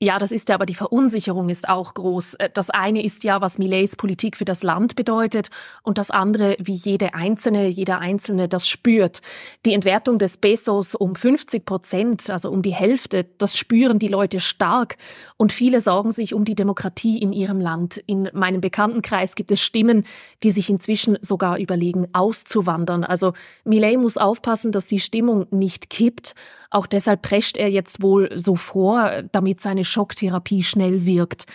Ja, 0.03 0.19
das 0.19 0.33
ist 0.33 0.49
ja, 0.49 0.57
aber 0.57 0.67
die 0.67 0.75
Verunsicherung 0.75 1.49
ist 1.49 1.69
auch 1.69 1.95
groß. 1.95 2.35
Äh, 2.35 2.51
das 2.53 2.69
eine 2.69 3.03
ist 3.03 3.23
ja, 3.23 3.41
was 3.41 3.59
Millets 3.59 3.95
Politik 3.95 4.37
für 4.37 4.45
das 4.45 4.65
Land 4.65 4.97
bedeutet 4.97 5.51
und 5.83 5.99
das 5.99 6.11
andere, 6.11 6.57
wie 6.59 6.75
jede 6.75 7.15
Einzelne, 7.15 7.69
jeder 7.69 8.01
Einzelne 8.01 8.49
das 8.49 8.69
spürt. 8.69 9.23
Die 9.65 9.73
Entwertung 9.73 10.19
des 10.19 10.37
Pesos 10.37 10.97
um 10.97 11.15
50 11.15 11.65
Prozent, 11.65 12.29
also 12.29 12.51
um 12.51 12.61
die 12.61 12.75
Hälfte, 12.75 13.25
das 13.39 13.57
spüren 13.57 14.01
die 14.01 14.09
Leute 14.09 14.41
stark 14.41 14.97
und 15.37 15.53
viele 15.53 15.81
sorgen 15.81 16.11
sich 16.11 16.35
um 16.35 16.45
die 16.45 16.57
Demokratie 16.57 17.19
in 17.23 17.33
ihrem 17.33 17.61
Land. 17.61 17.97
In 18.07 18.29
meinem 18.33 18.61
Bekanntenkreis 18.61 19.37
gibt 19.37 19.53
es 19.53 19.61
Stimmen, 19.61 20.05
die 20.43 20.51
sich 20.51 20.71
inzwischen 20.71 21.19
sogar 21.21 21.59
überlegen, 21.59 22.09
auszuwandern. 22.13 23.05
Also 23.05 23.33
Millet 23.63 24.01
muss 24.01 24.17
aufpassen, 24.17 24.73
dass 24.73 24.87
die 24.87 25.01
Stimmung 25.01 25.47
nicht 25.51 25.89
kippt 25.89 26.35
auch 26.75 26.87
deshalb 26.87 27.23
prescht 27.23 27.57
er 27.57 27.71
jetzt 27.71 28.03
wohl 28.03 28.37
so 28.37 28.57
vor, 28.57 29.23
damit 29.31 29.61
seine 29.61 29.85
Schocktherapie 29.85 30.65
schnell 30.65 31.07
wirkt. 31.07 31.47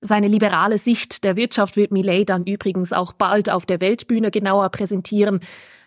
Seine 0.00 0.28
liberale 0.28 0.78
Sicht 0.78 1.24
der 1.24 1.34
Wirtschaft 1.34 1.74
wird 1.74 1.90
Millet 1.90 2.28
dann 2.28 2.44
übrigens 2.44 2.92
auch 2.92 3.12
bald 3.12 3.50
auf 3.50 3.66
der 3.66 3.80
Weltbühne 3.80 4.30
genauer 4.30 4.68
präsentieren. 4.68 5.40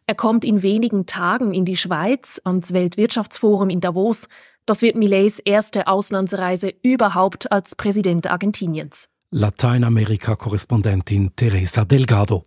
Er 0.08 0.16
kommt 0.16 0.44
in 0.44 0.62
wenigen 0.62 1.06
Tagen 1.06 1.54
in 1.54 1.64
die 1.64 1.78
Schweiz 1.78 2.42
ans 2.44 2.74
Weltwirtschaftsforum 2.74 3.70
in 3.70 3.80
Davos. 3.80 4.28
Das 4.66 4.82
wird 4.82 4.98
Millets 4.98 5.40
erste 5.40 5.88
Auslandsreise 5.88 6.74
überhaupt 6.84 7.50
als 7.50 7.76
Präsident 7.76 8.30
Argentiniens. 8.30 9.08
Lateinamerika-Korrespondentin 9.30 11.32
Teresa 11.38 11.86
Delgado. 11.86 12.44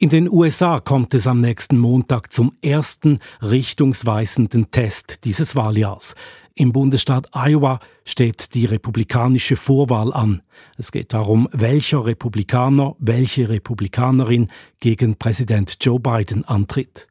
In 0.00 0.10
den 0.10 0.30
USA 0.30 0.78
kommt 0.78 1.12
es 1.12 1.26
am 1.26 1.40
nächsten 1.40 1.76
Montag 1.76 2.32
zum 2.32 2.52
ersten 2.62 3.18
richtungsweisenden 3.42 4.70
Test 4.70 5.24
dieses 5.24 5.56
Wahljahrs. 5.56 6.14
Im 6.54 6.72
Bundesstaat 6.72 7.30
Iowa 7.34 7.80
steht 8.04 8.54
die 8.54 8.64
republikanische 8.64 9.56
Vorwahl 9.56 10.12
an. 10.12 10.42
Es 10.76 10.92
geht 10.92 11.12
darum, 11.14 11.48
welcher 11.50 12.06
Republikaner, 12.06 12.94
welche 13.00 13.48
Republikanerin 13.48 14.46
gegen 14.78 15.16
Präsident 15.16 15.78
Joe 15.80 15.98
Biden 15.98 16.44
antritt. 16.44 17.08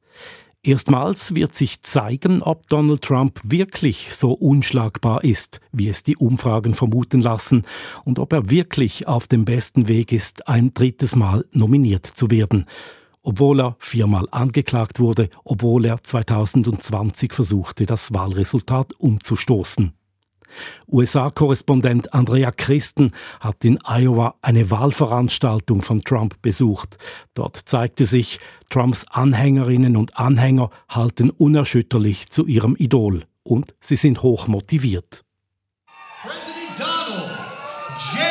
Erstmals 0.68 1.34
wird 1.34 1.56
sich 1.56 1.82
zeigen, 1.82 2.42
ob 2.42 2.68
Donald 2.68 3.02
Trump 3.02 3.40
wirklich 3.42 4.14
so 4.14 4.34
unschlagbar 4.34 5.24
ist, 5.24 5.62
wie 5.72 5.88
es 5.88 6.04
die 6.04 6.18
Umfragen 6.18 6.74
vermuten 6.74 7.22
lassen, 7.22 7.64
und 8.04 8.20
ob 8.20 8.34
er 8.34 8.50
wirklich 8.50 9.08
auf 9.08 9.30
dem 9.30 9.46
besten 9.46 9.88
Weg 9.88 10.12
ist, 10.12 10.50
ein 10.50 10.74
drittes 10.74 11.16
Mal 11.16 11.46
nominiert 11.54 12.06
zu 12.06 12.30
werden, 12.32 12.66
obwohl 13.24 13.62
er 13.62 13.78
viermal 13.80 14.28
angeklagt 14.32 15.00
wurde, 15.00 15.30
obwohl 15.46 15.86
er 15.86 16.04
2020 16.04 17.34
versuchte, 17.34 17.86
das 17.86 18.14
Wahlresultat 18.14 18.92
umzustoßen. 18.92 19.94
USA-Korrespondent 20.92 22.14
Andrea 22.14 22.52
Christen 22.52 23.12
hat 23.40 23.64
in 23.66 23.80
Iowa 23.86 24.36
eine 24.42 24.70
Wahlveranstaltung 24.72 25.82
von 25.82 26.02
Trump 26.02 26.42
besucht. 26.42 26.98
Dort 27.34 27.58
zeigte 27.58 28.06
sich, 28.06 28.40
Trumps 28.70 29.06
Anhängerinnen 29.10 29.96
und 29.98 30.18
Anhänger 30.18 30.70
halten 30.90 31.30
unerschütterlich 31.30 32.30
zu 32.30 32.46
ihrem 32.46 32.76
Idol 32.78 33.26
und 33.44 33.76
sie 33.80 33.96
sind 33.96 34.24
hoch 34.24 34.48
motiviert. 34.48 35.24
President 36.22 36.80
Donald 36.80 37.52
J. 37.98 38.22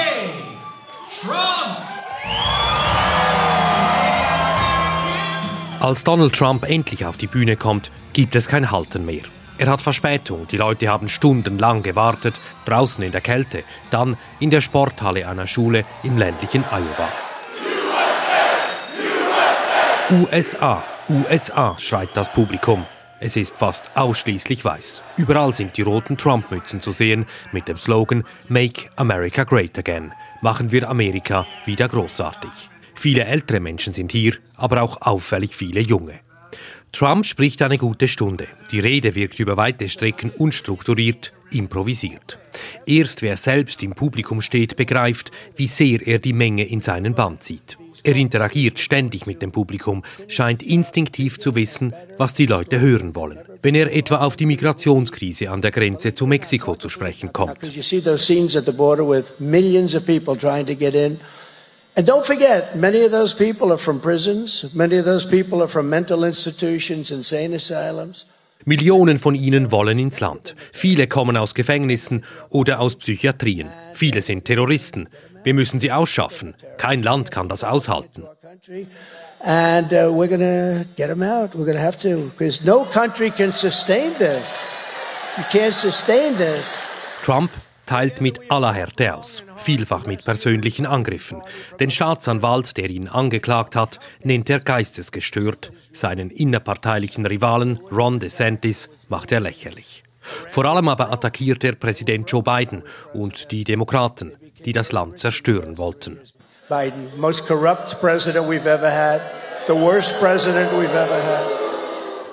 Trump. 1.22 1.46
Als 5.80 6.02
Donald 6.02 6.34
Trump 6.34 6.64
endlich 6.68 7.04
auf 7.04 7.16
die 7.16 7.26
Bühne 7.26 7.56
kommt, 7.56 7.90
gibt 8.12 8.34
es 8.34 8.48
kein 8.48 8.70
Halten 8.70 9.04
mehr. 9.04 9.22
Er 9.58 9.68
hat 9.68 9.80
Verspätung, 9.80 10.46
die 10.46 10.58
Leute 10.58 10.88
haben 10.88 11.08
stundenlang 11.08 11.82
gewartet, 11.82 12.40
draußen 12.66 13.02
in 13.02 13.12
der 13.12 13.22
Kälte, 13.22 13.64
dann 13.90 14.16
in 14.38 14.50
der 14.50 14.60
Sporthalle 14.60 15.26
einer 15.26 15.46
Schule 15.46 15.84
im 16.02 16.18
ländlichen 16.18 16.64
Iowa. 16.70 17.08
USA, 20.10 20.84
USA, 21.08 21.76
schreit 21.78 22.10
das 22.14 22.30
Publikum. 22.32 22.84
Es 23.18 23.36
ist 23.36 23.56
fast 23.56 23.90
ausschließlich 23.96 24.62
weiß. 24.62 25.02
Überall 25.16 25.54
sind 25.54 25.76
die 25.78 25.82
roten 25.82 26.18
Trump-Mützen 26.18 26.82
zu 26.82 26.92
sehen 26.92 27.24
mit 27.50 27.66
dem 27.66 27.78
Slogan 27.78 28.24
Make 28.48 28.90
America 28.96 29.44
Great 29.44 29.78
Again. 29.78 30.12
Machen 30.42 30.70
wir 30.70 30.88
Amerika 30.88 31.46
wieder 31.64 31.88
großartig. 31.88 32.50
Viele 32.94 33.24
ältere 33.24 33.60
Menschen 33.60 33.94
sind 33.94 34.12
hier, 34.12 34.34
aber 34.56 34.82
auch 34.82 35.00
auffällig 35.00 35.56
viele 35.56 35.80
junge. 35.80 36.25
Trump 36.92 37.26
spricht 37.26 37.60
eine 37.62 37.78
gute 37.78 38.08
Stunde. 38.08 38.46
Die 38.70 38.80
Rede 38.80 39.14
wirkt 39.14 39.38
über 39.38 39.56
weite 39.56 39.88
Strecken 39.88 40.30
unstrukturiert, 40.30 41.32
improvisiert. 41.50 42.38
Erst 42.86 43.22
wer 43.22 43.36
selbst 43.36 43.82
im 43.82 43.92
Publikum 43.92 44.40
steht, 44.40 44.76
begreift, 44.76 45.30
wie 45.56 45.66
sehr 45.66 46.06
er 46.06 46.18
die 46.18 46.32
Menge 46.32 46.64
in 46.64 46.80
seinen 46.80 47.14
Bann 47.14 47.40
zieht. 47.40 47.78
Er 48.02 48.14
interagiert 48.14 48.78
ständig 48.78 49.26
mit 49.26 49.42
dem 49.42 49.50
Publikum, 49.50 50.04
scheint 50.28 50.62
instinktiv 50.62 51.38
zu 51.38 51.54
wissen, 51.56 51.92
was 52.18 52.34
die 52.34 52.46
Leute 52.46 52.78
hören 52.78 53.16
wollen. 53.16 53.40
Wenn 53.62 53.74
er 53.74 53.92
etwa 53.92 54.18
auf 54.18 54.36
die 54.36 54.46
Migrationskrise 54.46 55.50
an 55.50 55.60
der 55.60 55.72
Grenze 55.72 56.14
zu 56.14 56.26
Mexiko 56.26 56.76
zu 56.76 56.88
sprechen 56.88 57.32
kommt. 57.32 57.58
And 61.98 62.06
don't 62.06 62.26
forget, 62.26 62.76
many 62.76 63.04
of 63.04 63.10
those 63.10 63.34
people 63.34 63.72
are 63.72 63.78
from 63.78 64.00
prisons, 64.00 64.74
many 64.74 64.98
of 64.98 65.06
those 65.06 65.24
people 65.24 65.62
are 65.62 65.68
from 65.68 65.88
mental 65.88 66.24
institutions, 66.24 67.10
insane 67.10 67.54
asylums. 67.54 68.26
Millionen 68.66 69.16
von 69.16 69.34
ihnen 69.34 69.70
wollen 69.70 69.98
ins 69.98 70.20
Land. 70.20 70.54
Viele 70.72 71.06
kommen 71.06 71.38
aus 71.38 71.54
Gefängnissen 71.54 72.24
oder 72.50 72.80
aus 72.80 72.96
Psychiatrien. 72.96 73.68
Viele 73.94 74.20
sind 74.20 74.44
Terroristen. 74.44 75.08
Wir 75.42 75.54
müssen 75.54 75.80
sie 75.80 75.90
ausschaffen. 75.90 76.54
Kein 76.76 77.02
Land 77.02 77.30
kann 77.30 77.48
das 77.48 77.64
aushalten. 77.64 78.24
And 79.40 79.92
uh, 79.92 80.10
we're 80.12 80.28
going 80.28 80.40
to 80.40 80.84
get 80.96 81.08
them 81.08 81.22
out. 81.22 81.54
We're 81.54 81.64
going 81.64 81.76
to 81.76 81.82
have 81.82 81.98
to, 82.00 82.30
because 82.36 82.62
no 82.64 82.84
country 82.84 83.30
can 83.30 83.52
sustain 83.52 84.12
this. 84.18 84.66
You 85.38 85.44
can't 85.50 85.72
sustain 85.72 86.36
this. 86.36 86.82
Trump 87.22 87.52
teilt 87.86 88.20
mit 88.20 88.50
aller 88.50 88.72
Härte 88.72 89.14
aus, 89.14 89.44
vielfach 89.56 90.06
mit 90.06 90.24
persönlichen 90.24 90.86
Angriffen. 90.86 91.40
Den 91.80 91.90
Staatsanwalt, 91.90 92.76
der 92.76 92.90
ihn 92.90 93.08
angeklagt 93.08 93.76
hat, 93.76 93.98
nennt 94.22 94.50
er 94.50 94.60
geistesgestört. 94.60 95.72
Seinen 95.92 96.30
innerparteilichen 96.30 97.24
Rivalen 97.24 97.80
Ron 97.90 98.18
DeSantis 98.20 98.90
macht 99.08 99.32
er 99.32 99.40
lächerlich. 99.40 100.02
Vor 100.48 100.64
allem 100.64 100.88
aber 100.88 101.12
attackiert 101.12 101.62
er 101.64 101.76
Präsident 101.76 102.30
Joe 102.30 102.42
Biden 102.42 102.82
und 103.14 103.50
die 103.52 103.64
Demokraten, 103.64 104.32
die 104.64 104.72
das 104.72 104.92
Land 104.92 105.18
zerstören 105.18 105.78
wollten. 105.78 106.18
Biden, 106.68 107.08
most 107.16 107.46
corrupt 107.46 108.00
president 108.00 108.48
we've 108.48 108.66
ever 108.66 108.90
had, 108.90 109.20
the 109.68 109.72
worst 109.72 110.18
president 110.18 110.70
we've 110.72 110.90
ever 110.90 111.22
had. 111.22 111.56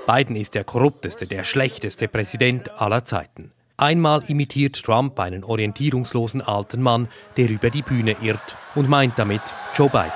Biden 0.06 0.36
ist 0.36 0.56
der 0.56 0.63
korrupteste, 0.63 1.28
der 1.28 1.44
schlechteste 1.44 2.08
Präsident 2.08 2.82
aller 2.82 3.06
Zeiten. 3.06 3.52
Einmal 3.78 4.24
imitiert 4.28 4.84
Trump 4.84 5.20
einen 5.20 5.44
orientierungslosen 5.44 6.42
alten 6.42 6.82
Mann, 6.82 7.08
der 7.38 7.50
über 7.50 7.72
die 7.72 7.82
Bühne 7.82 8.16
irrt 8.22 8.56
und 8.76 8.88
meint 8.88 9.18
damit 9.18 9.42
Joe 9.76 9.90
Biden. 9.90 10.12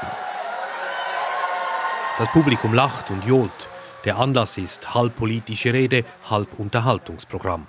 Das 2.19 2.31
Publikum 2.31 2.73
lacht 2.73 3.09
und 3.09 3.25
johlt. 3.25 3.67
Der 4.05 4.17
Anlass 4.17 4.57
ist 4.57 4.93
halb 4.93 5.15
politische 5.15 5.73
Rede, 5.73 6.05
halb 6.29 6.59
Unterhaltungsprogramm. 6.59 7.67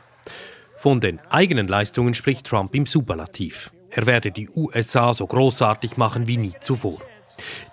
Von 0.76 1.00
den 1.00 1.20
eigenen 1.30 1.68
Leistungen 1.68 2.14
spricht 2.14 2.46
Trump 2.46 2.74
im 2.74 2.86
Superlativ. 2.86 3.72
Er 3.90 4.06
werde 4.06 4.30
die 4.30 4.48
USA 4.50 5.14
so 5.14 5.26
großartig 5.26 5.96
machen 5.96 6.26
wie 6.26 6.36
nie 6.36 6.54
zuvor. 6.60 6.98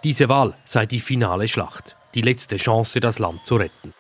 Diese 0.04 0.30
Wahl 0.30 0.56
sei 0.63 0.86
die 0.86 1.01
finale 1.01 1.47
Schlacht, 1.47 1.97
die 2.13 2.21
letzte 2.21 2.56
Chance, 2.56 3.01
das 3.01 3.19
Land 3.19 3.45
zu 3.45 3.58
retten. 3.58 3.93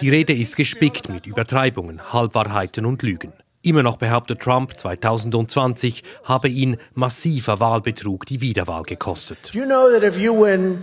Die 0.00 0.10
Rede 0.10 0.32
ist 0.32 0.56
gespickt 0.56 1.08
mit 1.08 1.26
Übertreibungen, 1.26 2.12
Halbwahrheiten 2.12 2.86
und 2.86 3.02
Lügen. 3.02 3.32
Immer 3.68 3.82
noch 3.82 3.98
behauptet 3.98 4.40
Trump, 4.40 4.78
2020 4.78 6.02
habe 6.24 6.48
ihn 6.48 6.78
massiver 6.94 7.60
Wahlbetrug 7.60 8.24
die 8.24 8.40
Wiederwahl 8.40 8.82
gekostet. 8.84 9.50
You 9.52 9.66
know 9.66 9.90
that 9.92 10.02
if 10.02 10.18
you 10.18 10.32
win 10.32 10.82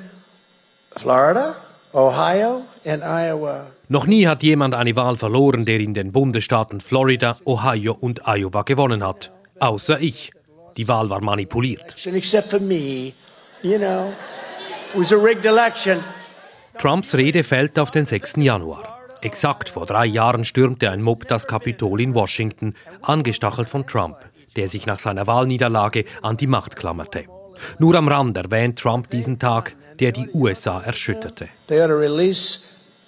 Florida, 0.95 1.55
Ohio 1.95 2.61
and 2.85 3.01
Iowa, 3.01 3.65
Noch 3.89 4.05
nie 4.05 4.27
hat 4.27 4.43
jemand 4.43 4.75
eine 4.75 4.95
Wahl 4.95 5.15
verloren, 5.15 5.65
der 5.65 5.79
in 5.79 5.95
den 5.95 6.11
Bundesstaaten 6.11 6.79
Florida, 6.79 7.37
Ohio 7.45 7.97
und 7.99 8.21
Iowa 8.27 8.61
gewonnen 8.61 9.03
hat. 9.03 9.31
Außer 9.59 9.99
ich. 9.99 10.31
Die 10.77 10.87
Wahl 10.87 11.09
war 11.09 11.21
manipuliert. 11.21 11.95
Trumps 16.77 17.15
Rede 17.15 17.43
fällt 17.43 17.79
auf 17.79 17.89
den 17.89 18.05
6. 18.05 18.33
Januar. 18.37 18.94
Exakt 19.25 19.69
vor 19.69 19.87
drei 19.87 20.05
Jahren 20.05 20.45
stürmte 20.45 20.91
ein 20.91 21.01
Mob 21.01 21.27
das 21.27 21.47
Kapitol 21.47 21.99
in 21.99 22.13
Washington, 22.13 22.75
angestachelt 23.01 23.67
von 23.67 23.87
Trump, 23.87 24.17
der 24.55 24.67
sich 24.67 24.85
nach 24.85 24.99
seiner 24.99 25.25
Wahlniederlage 25.25 26.05
an 26.21 26.37
die 26.37 26.45
Macht 26.45 26.75
klammerte. 26.75 27.25
Nur 27.79 27.95
am 27.95 28.07
Rand 28.07 28.37
erwähnt 28.37 28.77
Trump 28.77 29.09
diesen 29.09 29.39
Tag, 29.39 29.75
der 29.99 30.11
die 30.11 30.29
USA 30.35 30.79
erschütterte. 30.79 31.49
They 31.65 31.81
ought 31.81 31.87
to 31.87 31.97
release 31.97 32.59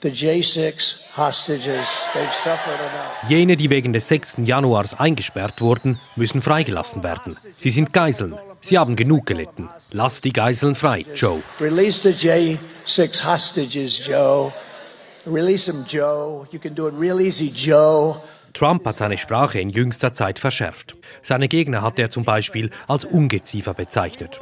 the 0.02 0.10
J6 0.10 1.02
hostages. 1.16 1.86
They've 2.16 2.34
suffered 2.34 2.80
enough. 2.80 3.30
Jene, 3.30 3.56
die 3.56 3.70
wegen 3.70 3.94
des 3.94 4.08
6. 4.08 4.38
Januars 4.44 5.00
eingesperrt 5.00 5.62
wurden, 5.62 6.00
müssen 6.16 6.42
freigelassen 6.42 7.04
werden. 7.04 7.38
Sie 7.58 7.70
sind 7.70 7.94
Geiseln. 7.94 8.34
Sie 8.62 8.80
haben 8.80 8.96
genug 8.96 9.28
gelitten. 9.28 9.70
Lass 9.92 10.22
die 10.22 10.34
Geiseln 10.34 10.74
frei, 10.74 11.06
Joe. 11.14 11.44
Release 11.62 12.12
the 12.12 12.28
J6 12.28 13.24
hostages, 13.24 14.08
Joe. 14.08 14.52
Release 15.28 15.70
them, 15.70 15.84
Joe. 15.86 16.48
You 16.52 16.60
can 16.60 16.74
do 16.74 16.88
it 16.88 16.94
real 16.98 17.20
easy, 17.20 17.52
Joe. 17.54 18.16
Trump 18.54 18.86
hat 18.86 18.98
seine 18.98 19.18
Sprache 19.18 19.60
in 19.60 19.70
jüngster 19.70 20.14
Zeit 20.14 20.40
verschärft. 20.40 20.96
Seine 21.22 21.50
Gegner 21.50 21.82
hat 21.82 22.00
er 22.00 22.10
zum 22.10 22.24
Beispiel 22.24 22.70
als 22.88 23.04
Ungeziefer 23.04 23.74
bezeichnet. 23.74 24.40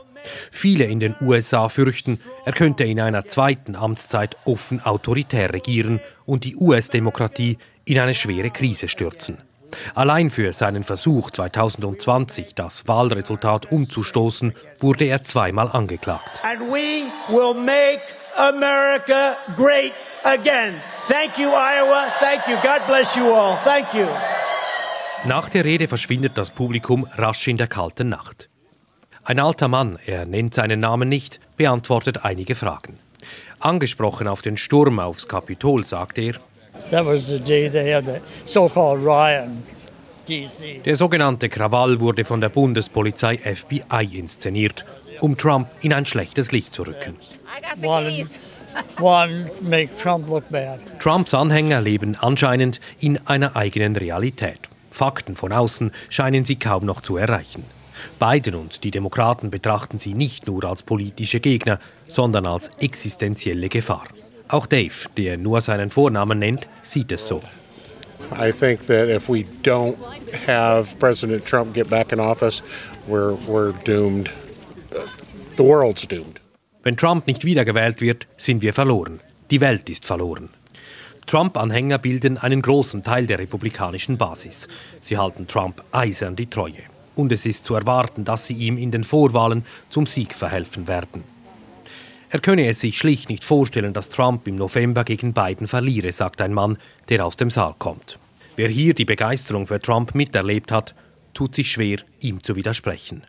Viele 0.52 0.86
in 0.86 1.00
den 1.00 1.16
USA 1.22 1.70
fürchten, 1.70 2.20
er 2.46 2.54
könnte 2.54 2.84
in 2.84 3.00
einer 3.00 3.26
zweiten 3.26 3.76
Amtszeit 3.76 4.38
offen 4.46 4.80
autoritär 4.86 5.54
regieren 5.54 6.02
und 6.26 6.44
die 6.44 6.56
US-Demokratie 6.56 7.58
in 7.84 8.00
eine 8.00 8.14
schwere 8.14 8.52
Krise 8.52 8.88
stürzen. 8.88 9.40
Allein 9.96 10.30
für 10.30 10.54
seinen 10.54 10.84
Versuch 10.84 11.32
2020, 11.32 12.54
das 12.54 12.88
Wahlresultat 12.88 13.72
umzustoßen, 13.72 14.54
wurde 14.80 15.06
er 15.06 15.24
zweimal 15.24 15.70
angeklagt. 15.70 16.42
And 16.44 16.62
we 16.62 17.06
will 17.28 17.56
make 17.56 18.02
America 18.38 19.36
great 19.56 19.94
again. 20.26 20.82
Thank 21.08 21.38
you, 21.38 21.50
Iowa. 21.50 22.12
Thank 22.20 22.48
you. 22.48 22.56
God 22.64 22.82
bless 22.88 23.16
you 23.16 23.34
all. 23.34 23.58
Thank 23.64 23.94
you. 23.94 24.08
Nach 25.26 25.50
der 25.50 25.66
Rede 25.66 25.88
verschwindet 25.88 26.38
das 26.38 26.50
Publikum 26.50 27.08
rasch 27.16 27.48
in 27.48 27.58
der 27.58 27.68
kalten 27.68 28.10
Nacht. 28.10 28.50
Ein 29.24 29.40
alter 29.40 29.68
Mann, 29.68 29.98
er 30.06 30.26
nennt 30.26 30.54
seinen 30.54 30.80
Namen 30.80 31.10
nicht, 31.10 31.40
beantwortet 31.58 32.26
einige 32.26 32.54
Fragen. 32.54 33.00
Angesprochen 33.60 34.28
auf 34.28 34.44
den 34.44 34.58
Sturm 34.58 35.00
aufs 35.00 35.28
Kapitol, 35.28 35.84
sagt 35.84 36.20
er, 36.20 36.34
That 36.92 37.06
was 37.06 37.28
the 37.28 37.40
day 37.40 37.70
they 37.70 37.92
had 37.92 38.06
the 38.06 38.20
so-called 38.46 39.04
riot 39.04 39.46
in 39.46 39.64
D.C. 40.28 40.82
der 40.84 40.96
sogenannte 40.96 41.50
Krawall 41.50 42.00
wurde 42.00 42.26
von 42.26 42.42
der 42.42 42.50
Bundespolizei 42.50 43.38
FBI 43.38 44.18
inszeniert, 44.18 44.86
um 45.22 45.38
Trump 45.38 45.70
in 45.82 45.94
ein 45.94 46.06
schlechtes 46.06 46.52
Licht 46.52 46.74
zu 46.74 46.84
rücken. 46.84 47.16
Make 47.46 47.66
Trump 47.72 47.84
look 47.84 48.28
bad. 48.28 48.45
Trumps 51.00 51.34
Anhänger 51.34 51.82
leben 51.82 52.18
anscheinend 52.20 52.80
in 53.00 53.20
einer 53.26 53.56
eigenen 53.56 53.96
Realität. 53.96 54.60
Fakten 54.92 55.36
von 55.36 55.52
außen 55.52 55.92
scheinen 56.10 56.46
sie 56.46 56.56
kaum 56.56 56.86
noch 56.86 57.02
zu 57.02 57.18
erreichen. 57.18 57.66
Biden 58.20 58.56
und 58.56 58.84
die 58.84 58.92
Demokraten 58.92 59.52
betrachten 59.52 59.98
sie 59.98 60.14
nicht 60.14 60.48
nur 60.48 60.64
als 60.66 60.84
politische 60.84 61.40
Gegner, 61.40 61.80
sondern 62.08 62.46
als 62.46 62.70
existenzielle 62.80 63.70
Gefahr. 63.70 64.06
Auch 64.48 64.68
Dave, 64.68 65.10
der 65.18 65.38
nur 65.38 65.62
seinen 65.62 65.90
Vornamen 65.90 66.40
nennt, 66.40 66.68
sieht 66.84 67.12
es 67.12 67.28
so. 67.28 67.42
I 68.32 68.52
think 68.52 68.88
that 68.88 69.10
if 69.10 69.30
we 69.30 69.46
don't 69.64 69.98
have 70.48 70.98
President 71.00 71.46
Trump 71.46 71.74
get 71.74 71.90
back 71.90 72.12
in 72.12 72.20
office, 72.20 72.64
we're, 73.08 73.36
we're 73.48 73.74
doomed. 73.84 74.30
The 75.58 75.64
world's 75.64 76.08
doomed. 76.08 76.45
Wenn 76.86 76.98
Trump 76.98 77.26
nicht 77.26 77.46
wiedergewählt 77.46 78.00
wird, 78.00 78.28
sind 78.38 78.62
wir 78.62 78.72
verloren. 78.72 79.20
Die 79.50 79.60
Welt 79.60 79.90
ist 79.90 80.06
verloren. 80.06 80.50
Trump-Anhänger 81.26 81.98
bilden 81.98 82.38
einen 82.38 82.62
großen 82.62 83.04
Teil 83.04 83.26
der 83.26 83.40
republikanischen 83.40 84.20
Basis. 84.20 84.68
Sie 85.02 85.18
halten 85.18 85.48
Trump 85.48 85.84
eisern 85.92 86.36
die 86.36 86.46
Treue. 86.46 86.84
Und 87.16 87.32
es 87.32 87.48
ist 87.48 87.66
zu 87.66 87.74
erwarten, 87.74 88.24
dass 88.24 88.46
sie 88.46 88.54
ihm 88.54 88.78
in 88.78 88.92
den 88.92 89.04
Vorwahlen 89.04 89.66
zum 89.90 90.06
Sieg 90.06 90.36
verhelfen 90.36 90.88
werden. 90.88 91.24
Er 92.30 92.40
könne 92.40 92.68
es 92.68 92.82
sich 92.82 93.00
schlicht 93.00 93.32
nicht 93.32 93.44
vorstellen, 93.44 93.94
dass 93.94 94.10
Trump 94.10 94.48
im 94.48 94.56
November 94.56 95.04
gegen 95.06 95.34
Biden 95.34 95.68
verliere, 95.68 96.12
sagt 96.12 96.40
ein 96.40 96.54
Mann, 96.54 96.78
der 97.10 97.26
aus 97.26 97.36
dem 97.36 97.50
Saal 97.50 97.74
kommt. 97.80 98.20
Wer 98.58 98.70
hier 98.70 98.94
die 98.94 99.06
Begeisterung 99.06 99.66
für 99.66 99.80
Trump 99.80 100.14
miterlebt 100.14 100.72
hat, 100.72 100.94
tut 101.34 101.56
sich 101.56 101.72
schwer, 101.72 101.98
ihm 102.20 102.44
zu 102.44 102.56
widersprechen. 102.56 103.24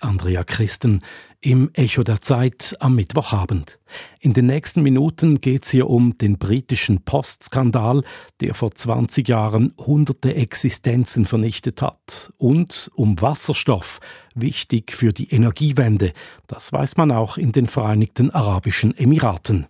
Andrea 0.00 0.42
Christen 0.44 1.00
im 1.40 1.70
Echo 1.74 2.02
der 2.02 2.20
Zeit 2.20 2.76
am 2.80 2.94
Mittwochabend. 2.94 3.78
In 4.20 4.32
den 4.32 4.46
nächsten 4.46 4.82
Minuten 4.82 5.40
geht 5.40 5.64
es 5.64 5.70
hier 5.70 5.90
um 5.90 6.16
den 6.16 6.38
britischen 6.38 7.04
Postskandal, 7.04 8.02
der 8.40 8.54
vor 8.54 8.72
20 8.72 9.28
Jahren 9.28 9.72
hunderte 9.76 10.34
Existenzen 10.34 11.26
vernichtet 11.26 11.82
hat, 11.82 12.30
und 12.38 12.90
um 12.94 13.20
Wasserstoff, 13.20 14.00
wichtig 14.34 14.92
für 14.92 15.12
die 15.12 15.30
Energiewende. 15.30 16.12
Das 16.46 16.72
weiß 16.72 16.96
man 16.96 17.10
auch 17.10 17.36
in 17.36 17.52
den 17.52 17.66
Vereinigten 17.66 18.30
Arabischen 18.30 18.96
Emiraten. 18.96 19.66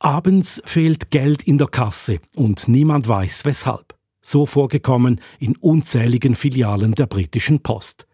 Abends 0.00 0.62
fehlt 0.64 1.10
Geld 1.10 1.42
in 1.42 1.58
der 1.58 1.68
Kasse 1.68 2.20
und 2.34 2.68
niemand 2.68 3.06
weiß 3.06 3.44
weshalb. 3.44 3.94
So 4.22 4.46
vorgekommen 4.46 5.20
in 5.38 5.56
unzähligen 5.56 6.34
Filialen 6.34 6.92
der 6.92 7.06
britischen 7.06 7.60
Post. 7.60 8.06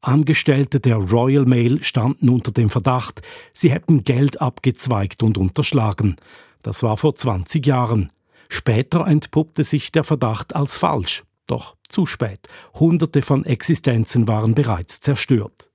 Angestellte 0.00 0.80
der 0.80 0.96
Royal 0.96 1.44
Mail 1.44 1.82
standen 1.82 2.28
unter 2.28 2.52
dem 2.52 2.70
Verdacht, 2.70 3.22
sie 3.52 3.70
hätten 3.70 4.04
Geld 4.04 4.40
abgezweigt 4.40 5.22
und 5.22 5.38
unterschlagen. 5.38 6.16
Das 6.62 6.82
war 6.82 6.96
vor 6.96 7.14
20 7.14 7.66
Jahren. 7.66 8.12
Später 8.48 9.06
entpuppte 9.06 9.64
sich 9.64 9.92
der 9.92 10.04
Verdacht 10.04 10.54
als 10.54 10.76
falsch. 10.76 11.24
Doch 11.46 11.76
zu 11.88 12.06
spät. 12.06 12.48
Hunderte 12.74 13.22
von 13.22 13.44
Existenzen 13.44 14.28
waren 14.28 14.54
bereits 14.54 15.00
zerstört. 15.00 15.70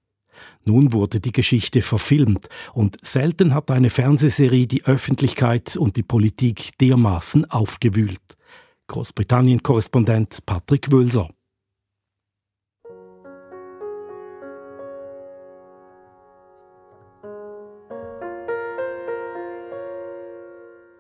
Nun 0.66 0.94
wurde 0.94 1.20
die 1.20 1.32
Geschichte 1.32 1.82
verfilmt 1.82 2.48
und 2.74 3.04
selten 3.06 3.54
hat 3.54 3.70
eine 3.72 3.90
Fernsehserie 3.90 4.68
die 4.68 4.86
Öffentlichkeit 4.86 5.76
und 5.76 5.98
die 5.98 6.04
Politik 6.04 6.78
dermaßen 6.80 7.50
aufgewühlt. 7.52 8.22
Großbritannien-Korrespondent 8.88 10.46
Patrick 10.46 10.92
Wölser. 10.92 11.30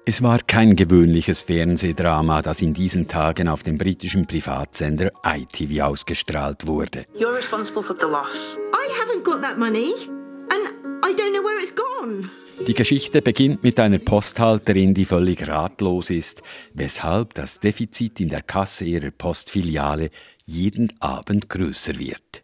Es 0.05 0.21
war 0.21 0.39
kein 0.39 0.75
gewöhnliches 0.75 1.43
Fernsehdrama, 1.43 2.41
das 2.41 2.61
in 2.61 2.73
diesen 2.73 3.07
Tagen 3.07 3.47
auf 3.47 3.63
dem 3.63 3.77
britischen 3.77 4.27
Privatsender 4.27 5.11
ITV 5.23 5.81
ausgestrahlt 5.81 6.67
wurde. 6.67 7.05
You're 7.17 7.33
responsible 7.33 7.81
for 7.81 7.95
the 7.97 8.07
loss. 8.07 8.57
I 8.73 8.91
haven't 8.99 9.23
got 9.23 9.41
that 9.41 9.57
money 9.57 9.93
and 10.49 11.05
I 11.05 11.13
don't 11.13 11.31
know 11.31 11.41
where 11.41 11.57
it's 11.57 11.73
gone. 11.73 12.29
Die 12.67 12.73
Geschichte 12.73 13.21
beginnt 13.21 13.63
mit 13.63 13.79
einer 13.79 13.97
Posthalterin, 13.97 14.93
die 14.93 15.05
völlig 15.05 15.47
ratlos 15.47 16.09
ist, 16.09 16.43
weshalb 16.73 17.33
das 17.35 17.61
Defizit 17.61 18.19
in 18.19 18.27
der 18.27 18.41
Kasse 18.41 18.83
ihrer 18.83 19.09
Postfiliale 19.09 20.09
jeden 20.43 20.91
Abend 20.99 21.49
größer 21.49 21.97
wird. 21.97 22.42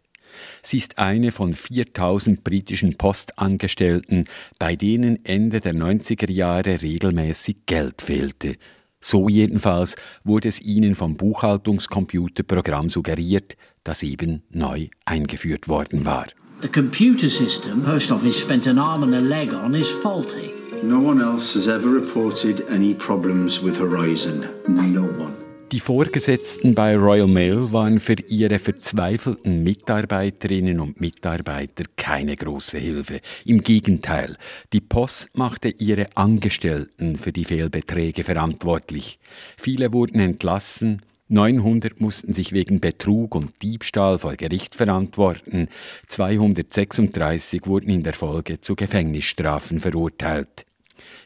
Sie 0.62 0.78
ist 0.78 0.98
eine 0.98 1.32
von 1.32 1.54
4000 1.54 2.44
britischen 2.44 2.96
Postangestellten, 2.96 4.24
bei 4.58 4.76
denen 4.76 5.24
Ende 5.24 5.60
der 5.60 5.74
90er 5.74 6.30
Jahre 6.30 6.82
regelmäßig 6.82 7.66
Geld 7.66 8.02
fehlte. 8.02 8.56
So 9.00 9.28
jedenfalls 9.28 9.96
wurde 10.24 10.48
es 10.48 10.60
ihnen 10.60 10.94
vom 10.94 11.16
Buchhaltungscomputerprogramm 11.16 12.90
suggeriert, 12.90 13.56
das 13.82 14.02
eben 14.02 14.42
neu 14.50 14.88
eingeführt 15.06 15.68
worden 15.68 16.04
war. 16.04 16.26
The 16.60 16.68
computer 16.68 17.30
system 17.30 17.82
Post 17.82 18.12
Office 18.12 18.38
spent 18.38 18.66
an 18.66 18.78
arm 18.78 19.02
and 19.02 19.14
a 19.14 19.18
leg 19.18 19.54
on 19.54 19.74
is 19.74 19.88
faulty. 19.88 20.52
No 20.82 20.98
one 20.98 21.22
else 21.22 21.54
has 21.54 21.68
ever 21.68 21.88
reported 21.88 22.68
any 22.68 22.92
problems 22.94 23.62
with 23.62 23.78
Horizon. 23.78 24.46
No 24.68 25.02
one. 25.02 25.39
Die 25.72 25.78
Vorgesetzten 25.78 26.74
bei 26.74 26.96
Royal 26.96 27.28
Mail 27.28 27.70
waren 27.72 28.00
für 28.00 28.16
ihre 28.26 28.58
verzweifelten 28.58 29.62
Mitarbeiterinnen 29.62 30.80
und 30.80 31.00
Mitarbeiter 31.00 31.84
keine 31.96 32.34
große 32.34 32.76
Hilfe. 32.76 33.20
Im 33.44 33.62
Gegenteil, 33.62 34.36
die 34.72 34.80
Post 34.80 35.28
machte 35.34 35.68
ihre 35.68 36.08
Angestellten 36.16 37.14
für 37.14 37.30
die 37.30 37.44
Fehlbeträge 37.44 38.24
verantwortlich. 38.24 39.20
Viele 39.56 39.92
wurden 39.92 40.18
entlassen, 40.18 41.02
900 41.28 42.00
mussten 42.00 42.32
sich 42.32 42.50
wegen 42.50 42.80
Betrug 42.80 43.36
und 43.36 43.52
Diebstahl 43.62 44.18
vor 44.18 44.34
Gericht 44.34 44.74
verantworten, 44.74 45.68
236 46.08 47.68
wurden 47.68 47.90
in 47.90 48.02
der 48.02 48.14
Folge 48.14 48.60
zu 48.60 48.74
Gefängnisstrafen 48.74 49.78
verurteilt. 49.78 50.66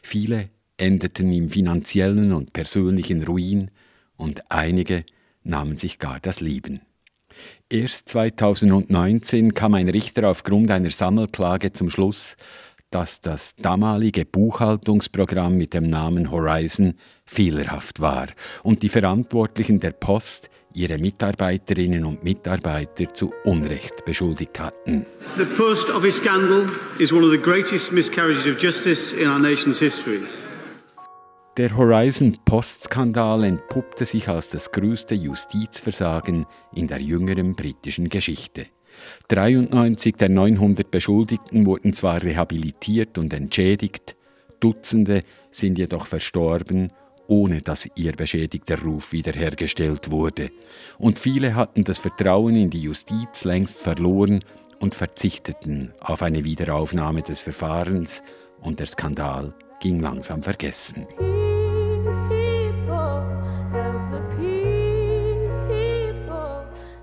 Viele 0.02 0.50
endeten 0.76 1.32
im 1.32 1.48
finanziellen 1.48 2.34
und 2.34 2.52
persönlichen 2.52 3.22
Ruin, 3.22 3.70
und 4.16 4.50
einige 4.50 5.04
nahmen 5.42 5.76
sich 5.76 5.98
gar 5.98 6.20
das 6.20 6.40
Leben. 6.40 6.80
Erst 7.68 8.08
2019 8.10 9.54
kam 9.54 9.74
ein 9.74 9.88
Richter 9.88 10.28
aufgrund 10.28 10.70
einer 10.70 10.90
Sammelklage 10.90 11.72
zum 11.72 11.90
Schluss, 11.90 12.36
dass 12.90 13.20
das 13.20 13.56
damalige 13.56 14.24
Buchhaltungsprogramm 14.24 15.56
mit 15.56 15.74
dem 15.74 15.90
Namen 15.90 16.30
Horizon 16.30 16.94
fehlerhaft 17.26 18.00
war 18.00 18.28
und 18.62 18.82
die 18.82 18.88
Verantwortlichen 18.88 19.80
der 19.80 19.90
Post 19.90 20.48
ihre 20.74 20.98
Mitarbeiterinnen 20.98 22.04
und 22.04 22.22
Mitarbeiter 22.22 23.12
zu 23.12 23.32
Unrecht 23.44 24.04
beschuldigt 24.04 24.60
hatten. 24.60 25.06
The 25.36 25.44
Post 25.44 25.90
Office 25.90 26.18
scandal 26.18 26.68
is 26.98 27.12
one 27.12 27.24
of 27.24 27.32
the 27.32 27.38
greatest 27.38 27.92
miscarriages 27.92 28.46
of 28.46 28.60
justice 28.62 29.12
in 29.12 29.28
our 29.28 29.38
nation's 29.38 29.78
history. 29.78 30.20
Der 31.56 31.76
Horizon-Post-Skandal 31.76 33.44
entpuppte 33.44 34.04
sich 34.06 34.28
als 34.28 34.50
das 34.50 34.72
größte 34.72 35.14
Justizversagen 35.14 36.46
in 36.74 36.88
der 36.88 37.00
jüngeren 37.00 37.54
britischen 37.54 38.08
Geschichte. 38.08 38.66
93 39.28 40.16
der 40.16 40.30
900 40.30 40.90
Beschuldigten 40.90 41.64
wurden 41.64 41.92
zwar 41.92 42.20
rehabilitiert 42.20 43.18
und 43.18 43.32
entschädigt, 43.32 44.16
Dutzende 44.58 45.22
sind 45.52 45.78
jedoch 45.78 46.06
verstorben, 46.06 46.92
ohne 47.28 47.58
dass 47.58 47.88
ihr 47.94 48.14
beschädigter 48.14 48.80
Ruf 48.82 49.12
wiederhergestellt 49.12 50.10
wurde. 50.10 50.50
Und 50.98 51.20
viele 51.20 51.54
hatten 51.54 51.84
das 51.84 52.00
Vertrauen 52.00 52.56
in 52.56 52.70
die 52.70 52.82
Justiz 52.82 53.44
längst 53.44 53.80
verloren 53.80 54.44
und 54.80 54.96
verzichteten 54.96 55.92
auf 56.00 56.22
eine 56.22 56.42
Wiederaufnahme 56.42 57.22
des 57.22 57.38
Verfahrens 57.38 58.24
und 58.60 58.80
der 58.80 58.86
Skandal 58.86 59.54
ging 59.80 60.00
langsam 60.00 60.42
vergessen. 60.42 61.06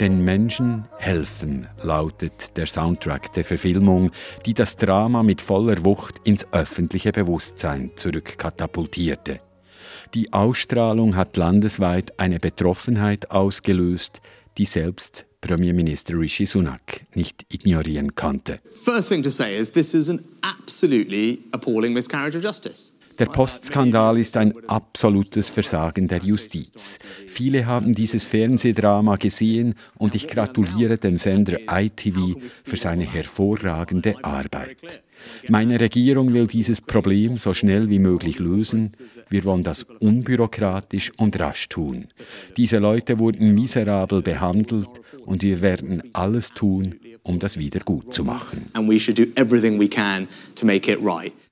Den 0.01 0.25
Menschen 0.25 0.85
helfen 0.97 1.67
lautet 1.83 2.57
der 2.57 2.65
Soundtrack 2.65 3.33
der 3.33 3.43
Verfilmung, 3.43 4.09
die 4.47 4.55
das 4.55 4.75
Drama 4.75 5.21
mit 5.21 5.41
voller 5.41 5.85
Wucht 5.85 6.15
ins 6.23 6.43
öffentliche 6.51 7.11
Bewusstsein 7.11 7.91
zurückkatapultierte. 7.97 9.41
Die 10.15 10.33
Ausstrahlung 10.33 11.15
hat 11.15 11.37
landesweit 11.37 12.19
eine 12.19 12.39
Betroffenheit 12.39 13.29
ausgelöst, 13.29 14.21
die 14.57 14.65
selbst 14.65 15.27
Premierminister 15.39 16.17
Rishi 16.17 16.47
Sunak 16.47 17.05
nicht 17.13 17.45
ignorieren 17.53 18.15
konnte. 18.15 18.59
First 18.71 19.09
thing 19.09 19.21
to 19.21 19.29
say 19.29 19.55
is 19.55 19.71
this 19.71 19.93
is 19.93 20.09
an 20.09 20.23
absolutely 20.41 21.43
appalling 21.53 21.93
miscarriage 21.93 22.35
of 22.35 22.43
justice. 22.43 22.93
Der 23.21 23.27
Postskandal 23.27 24.17
ist 24.17 24.35
ein 24.35 24.51
absolutes 24.67 25.51
Versagen 25.51 26.07
der 26.07 26.23
Justiz. 26.23 26.97
Viele 27.27 27.67
haben 27.67 27.93
dieses 27.93 28.25
Fernsehdrama 28.25 29.17
gesehen 29.17 29.75
und 29.99 30.15
ich 30.15 30.27
gratuliere 30.27 30.97
dem 30.97 31.19
Sender 31.19 31.59
ITV 31.69 32.37
für 32.63 32.77
seine 32.77 33.03
hervorragende 33.03 34.15
Arbeit. 34.23 35.03
Meine 35.47 35.79
Regierung 35.79 36.33
will 36.33 36.47
dieses 36.47 36.81
Problem 36.81 37.37
so 37.37 37.53
schnell 37.53 37.91
wie 37.91 37.99
möglich 37.99 38.39
lösen. 38.39 38.91
Wir 39.29 39.43
wollen 39.43 39.61
das 39.61 39.83
unbürokratisch 39.83 41.11
und 41.17 41.39
rasch 41.39 41.69
tun. 41.69 42.07
Diese 42.57 42.79
Leute 42.79 43.19
wurden 43.19 43.53
miserabel 43.53 44.23
behandelt 44.23 44.87
und 45.25 45.43
wir 45.43 45.61
werden 45.61 46.01
alles 46.13 46.49
tun, 46.49 46.95
um 47.23 47.39
das 47.39 47.57
wieder 47.57 47.81
gut 47.81 48.13
zu 48.13 48.23
machen. 48.23 48.65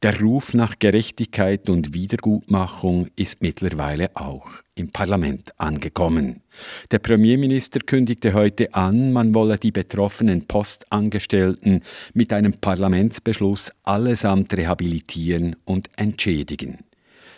Der 0.02 0.18
Ruf 0.22 0.54
nach 0.54 0.80
Gerechtigkeit 0.80 1.70
und 1.70 1.94
Wiedergutmachung 1.94 3.08
ist 3.18 3.42
mittlerweile 3.42 4.16
auch 4.16 4.48
im 4.76 4.92
Parlament 4.92 5.52
angekommen. 5.60 6.42
Der 6.90 7.00
Premierminister 7.00 7.82
kündigte 7.82 8.34
heute 8.34 8.74
an, 8.74 9.12
man 9.12 9.36
wolle 9.36 9.58
die 9.58 9.74
betroffenen 9.74 10.48
Postangestellten 10.48 11.84
mit 12.14 12.32
einem 12.32 12.54
Parlamentsbeschluss 12.54 13.74
allesamt 13.84 14.54
rehabilitieren 14.56 15.58
und 15.66 15.90
entschädigen. 15.98 16.78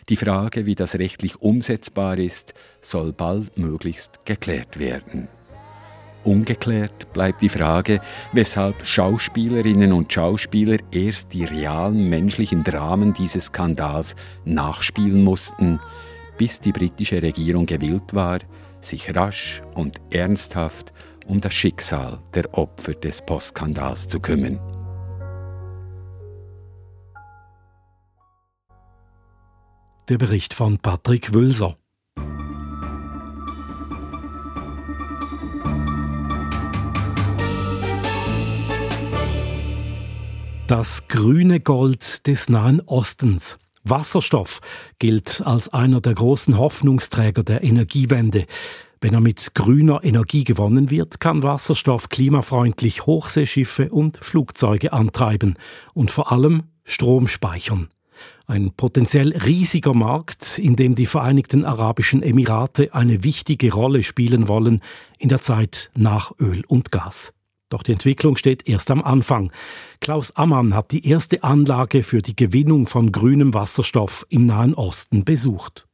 Die 0.09 0.15
Frage, 0.15 0.67
wie 0.67 0.75
das 0.75 0.93
rechtlich 0.93 1.41
umsetzbar 1.41 2.19
ist, 2.19 2.53
soll 2.83 3.11
baldmöglichst 3.11 4.23
geklärt 4.27 4.77
werden. 4.77 5.29
Ungeklärt 6.23 7.11
bleibt 7.13 7.41
die 7.41 7.49
Frage, 7.49 7.99
weshalb 8.31 8.85
Schauspielerinnen 8.85 9.91
und 9.91 10.13
Schauspieler 10.13 10.77
erst 10.91 11.33
die 11.33 11.45
realen 11.45 12.09
menschlichen 12.09 12.63
Dramen 12.63 13.13
dieses 13.13 13.45
Skandals 13.45 14.15
nachspielen 14.45 15.23
mussten, 15.23 15.79
bis 16.37 16.59
die 16.59 16.71
britische 16.71 17.21
Regierung 17.21 17.65
gewillt 17.65 18.13
war, 18.13 18.39
sich 18.81 19.15
rasch 19.15 19.61
und 19.73 19.99
ernsthaft 20.11 20.91
um 21.25 21.41
das 21.41 21.53
Schicksal 21.53 22.19
der 22.33 22.53
Opfer 22.57 22.93
des 22.93 23.21
Postskandals 23.21 24.07
zu 24.07 24.19
kümmern. 24.19 24.59
Der 30.09 30.17
Bericht 30.17 30.53
von 30.53 30.77
Patrick 30.77 31.33
Wülser. 31.33 31.75
Das 40.71 41.09
grüne 41.09 41.59
Gold 41.59 42.27
des 42.27 42.47
Nahen 42.47 42.79
Ostens. 42.85 43.57
Wasserstoff 43.83 44.61
gilt 44.99 45.43
als 45.45 45.67
einer 45.73 45.99
der 45.99 46.13
großen 46.13 46.57
Hoffnungsträger 46.57 47.43
der 47.43 47.61
Energiewende. 47.61 48.45
Wenn 49.01 49.13
er 49.13 49.19
mit 49.19 49.53
grüner 49.53 49.99
Energie 50.01 50.45
gewonnen 50.45 50.89
wird, 50.89 51.19
kann 51.19 51.43
Wasserstoff 51.43 52.07
klimafreundlich 52.07 53.05
Hochseeschiffe 53.05 53.89
und 53.89 54.23
Flugzeuge 54.23 54.93
antreiben 54.93 55.55
und 55.93 56.09
vor 56.09 56.31
allem 56.31 56.63
Strom 56.85 57.27
speichern. 57.27 57.89
Ein 58.47 58.71
potenziell 58.71 59.35
riesiger 59.35 59.93
Markt, 59.93 60.57
in 60.57 60.77
dem 60.77 60.95
die 60.95 61.05
Vereinigten 61.05 61.65
Arabischen 61.65 62.23
Emirate 62.23 62.95
eine 62.95 63.25
wichtige 63.25 63.73
Rolle 63.73 64.03
spielen 64.03 64.47
wollen 64.47 64.81
in 65.19 65.27
der 65.27 65.41
Zeit 65.41 65.91
nach 65.95 66.31
Öl 66.39 66.63
und 66.65 66.93
Gas. 66.93 67.33
Doch 67.71 67.83
die 67.83 67.93
Entwicklung 67.93 68.35
steht 68.35 68.67
erst 68.67 68.91
am 68.91 69.01
Anfang. 69.01 69.51
Klaus 70.01 70.35
Ammann 70.35 70.75
hat 70.75 70.91
die 70.91 71.07
erste 71.07 71.41
Anlage 71.41 72.03
für 72.03 72.21
die 72.21 72.35
Gewinnung 72.35 72.85
von 72.85 73.13
grünem 73.13 73.53
Wasserstoff 73.53 74.25
im 74.29 74.45
Nahen 74.45 74.73
Osten 74.73 75.23
besucht. 75.23 75.87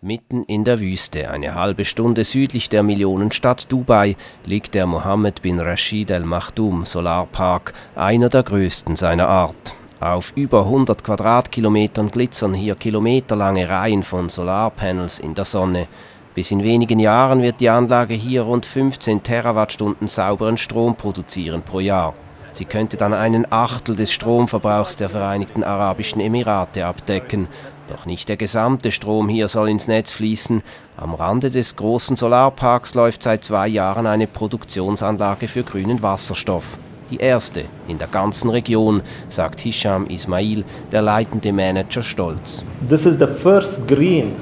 Mitten 0.00 0.42
in 0.42 0.64
der 0.64 0.80
Wüste, 0.80 1.30
eine 1.30 1.54
halbe 1.54 1.84
Stunde 1.84 2.24
südlich 2.24 2.68
der 2.68 2.82
Millionenstadt 2.82 3.70
Dubai, 3.70 4.16
liegt 4.44 4.74
der 4.74 4.86
Mohammed 4.86 5.40
bin 5.40 5.60
Rashid 5.60 6.10
Al 6.10 6.24
Maktoum 6.24 6.84
Solarpark, 6.84 7.72
einer 7.94 8.28
der 8.28 8.42
größten 8.42 8.96
seiner 8.96 9.28
Art. 9.28 9.76
Auf 10.00 10.32
über 10.36 10.64
100 10.64 11.04
Quadratkilometern 11.04 12.10
glitzern 12.10 12.52
hier 12.52 12.74
kilometerlange 12.74 13.68
Reihen 13.68 14.02
von 14.02 14.28
Solarpanels 14.28 15.20
in 15.20 15.34
der 15.34 15.44
Sonne. 15.44 15.86
Bis 16.34 16.50
in 16.50 16.64
wenigen 16.64 16.98
Jahren 16.98 17.42
wird 17.42 17.60
die 17.60 17.68
Anlage 17.68 18.14
hier 18.14 18.42
rund 18.42 18.66
15 18.66 19.22
Terawattstunden 19.22 20.08
sauberen 20.08 20.56
Strom 20.56 20.96
produzieren 20.96 21.62
pro 21.62 21.78
Jahr. 21.78 22.14
Sie 22.52 22.64
könnte 22.64 22.96
dann 22.96 23.12
einen 23.12 23.50
Achtel 23.50 23.94
des 23.94 24.12
Stromverbrauchs 24.12 24.96
der 24.96 25.08
Vereinigten 25.08 25.62
Arabischen 25.62 26.20
Emirate 26.20 26.86
abdecken. 26.86 27.46
Doch 27.88 28.06
nicht 28.06 28.28
der 28.28 28.36
gesamte 28.36 28.90
Strom 28.90 29.28
hier 29.28 29.46
soll 29.46 29.68
ins 29.68 29.86
Netz 29.86 30.10
fließen. 30.10 30.62
Am 30.96 31.14
Rande 31.14 31.50
des 31.50 31.76
großen 31.76 32.16
Solarparks 32.16 32.94
läuft 32.94 33.22
seit 33.22 33.44
zwei 33.44 33.68
Jahren 33.68 34.06
eine 34.06 34.26
Produktionsanlage 34.26 35.46
für 35.46 35.62
grünen 35.62 36.02
Wasserstoff. 36.02 36.78
Die 37.10 37.18
erste 37.18 37.64
in 37.86 37.98
der 37.98 38.08
ganzen 38.08 38.50
Region, 38.50 39.02
sagt 39.28 39.60
Hisham 39.60 40.06
Ismail, 40.06 40.64
der 40.90 41.02
leitende 41.02 41.52
Manager 41.52 42.02
stolz. 42.02 42.64
This 42.88 43.06
is 43.06 43.18
the 43.18 43.26
first 43.26 43.86
green 43.86 44.32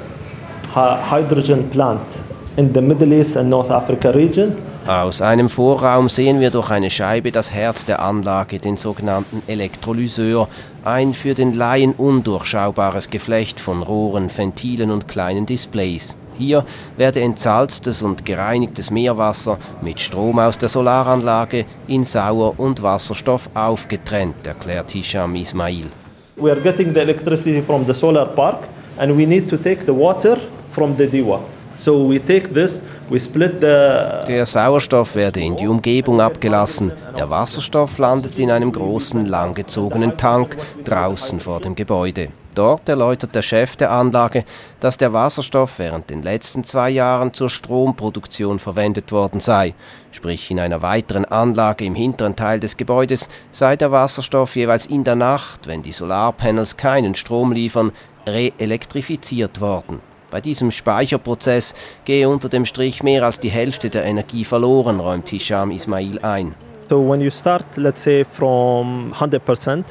hydrogen 0.75 1.69
plant 1.71 2.01
in 2.57 2.73
the 2.75 2.81
Middle 2.81 3.13
East 3.13 3.37
and 3.37 3.51
North 3.51 3.71
Africa 3.71 4.11
region. 4.11 4.55
Aus 4.87 5.23
einem 5.23 5.49
Vorraum 5.49 6.09
sehen 6.09 6.41
wir 6.41 6.51
durch 6.51 6.71
eine 6.71 6.91
Scheibe 6.91 7.31
das 7.31 7.53
Herz 7.53 7.85
der 7.85 8.03
Anlage, 8.03 8.59
den 8.59 8.77
sogenannten 8.77 9.41
Elektrolyseur, 9.47 10.49
ein 10.85 11.15
für 11.15 11.35
den 11.35 11.53
Laien 11.53 11.93
undurchschaubares 11.93 13.09
Geflecht 13.09 13.61
von 13.61 13.83
Rohren, 13.83 14.29
Ventilen 14.37 14.91
und 14.91 15.07
kleinen 15.07 15.47
Displays. 15.47 16.17
Hier 16.37 16.65
werde 16.97 17.21
entsalztes 17.21 18.03
und 18.03 18.25
gereinigtes 18.25 18.91
Meerwasser 18.91 19.59
mit 19.83 20.01
Strom 20.01 20.41
aus 20.41 20.59
der 20.59 20.69
Solaranlage 20.69 21.65
in 21.87 22.05
Sauer- 22.05 22.59
und 22.59 22.83
Wasserstoff 22.83 23.51
aufgetrennt, 23.55 24.45
erklärt 24.45 24.91
Hisham 24.91 25.37
Ismail. 25.37 25.87
We 26.37 26.51
are 26.51 26.61
getting 26.61 26.93
the 26.93 27.01
electricity 27.01 27.63
from 27.63 27.85
the 27.87 27.95
solar 27.95 28.27
park 28.27 28.67
and 28.99 29.17
we 29.17 29.27
need 29.27 29.49
to 29.49 29.57
take 29.57 29.85
the 29.85 29.93
water 29.93 30.39
from 30.73 30.97
the 30.97 31.07
Diwa. 31.07 31.41
So 31.75 32.07
we 32.07 32.19
take 32.19 32.53
this, 32.53 32.83
we 33.09 33.19
split 33.19 33.61
the 33.61 34.21
Der 34.27 34.47
Sauerstoff 34.47 35.15
werde 35.15 35.41
in 35.41 35.57
die 35.57 35.67
Umgebung 35.67 36.21
abgelassen. 36.21 36.93
Der 37.17 37.31
Wasserstoff 37.31 37.99
landet 37.99 38.39
in 38.39 38.51
einem 38.51 38.73
großen, 38.73 39.25
langgezogenen 39.25 40.17
Tank 40.19 40.57
draußen 40.85 41.41
vor 41.41 41.61
dem 41.61 41.75
Gebäude. 41.75 42.29
Dort 42.55 42.87
erläutert 42.87 43.35
der 43.35 43.41
Chef 43.41 43.77
der 43.77 43.91
Anlage, 43.91 44.45
dass 44.81 44.99
der 44.99 45.15
Wasserstoff 45.15 45.79
während 45.79 46.11
den 46.11 46.23
letzten 46.23 46.65
zwei 46.65 46.91
Jahren 46.91 47.33
zur 47.33 47.49
Stromproduktion 47.49 48.59
verwendet 48.59 49.11
worden 49.11 49.41
sei. 49.41 49.73
Sprich, 50.11 50.51
in 50.51 50.61
einer 50.61 50.83
weiteren 50.83 51.25
Anlage 51.25 51.87
im 51.87 51.95
hinteren 51.95 52.37
Teil 52.37 52.61
des 52.61 52.77
Gebäudes 52.77 53.31
sei 53.53 53.77
der 53.77 53.91
Wasserstoff 53.91 54.55
jeweils 54.57 54.85
in 54.85 55.05
der 55.05 55.17
Nacht, 55.17 55.67
wenn 55.67 55.81
die 55.81 55.93
Solarpanels 55.93 56.77
keinen 56.77 57.15
Strom 57.15 57.53
liefern, 57.53 57.93
reelektrifiziert 58.27 59.63
worden. 59.63 60.12
Bei 60.33 60.41
diesem 60.41 60.71
Speicherprozess 60.71 61.75
gehe 62.07 62.27
unter 62.27 62.49
dem 62.49 62.65
Strich 62.65 63.03
mehr 63.03 63.23
als 63.23 63.39
die 63.39 63.51
Hälfte 63.51 63.91
der 63.91 64.05
Energie 64.05 64.45
verloren, 64.45 64.99
räumt 64.99 65.29
Hisham 65.29 65.71
Ismail 65.71 66.21
ein. 66.23 66.55
So 66.89 67.07
when 67.07 67.21
you 67.21 67.31
start, 67.31 67.65
let's 67.77 68.03
say, 68.03 68.25
from 68.25 69.13
100% 69.13 69.85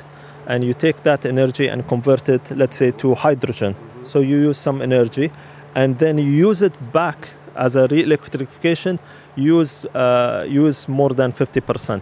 and 0.47 0.63
you 0.63 0.73
take 0.73 1.03
that 1.03 1.25
energy 1.25 1.69
and 1.69 1.87
convert 1.87 2.27
it, 2.27 2.41
let's 2.55 2.77
say, 2.77 2.91
to 2.91 3.15
hydrogen. 3.15 3.75
So 4.03 4.19
you 4.19 4.49
use 4.49 4.59
some 4.59 4.83
energy 4.83 5.29
and 5.75 5.99
then 5.99 6.17
you 6.17 6.49
use 6.49 6.65
it 6.65 6.73
back 6.91 7.27
as 7.55 7.75
a 7.75 7.87
re-electrification, 7.87 8.97
use, 9.35 9.85
uh, 9.93 10.43
use 10.49 10.87
more 10.87 11.13
than 11.13 11.33
50%. 11.33 12.01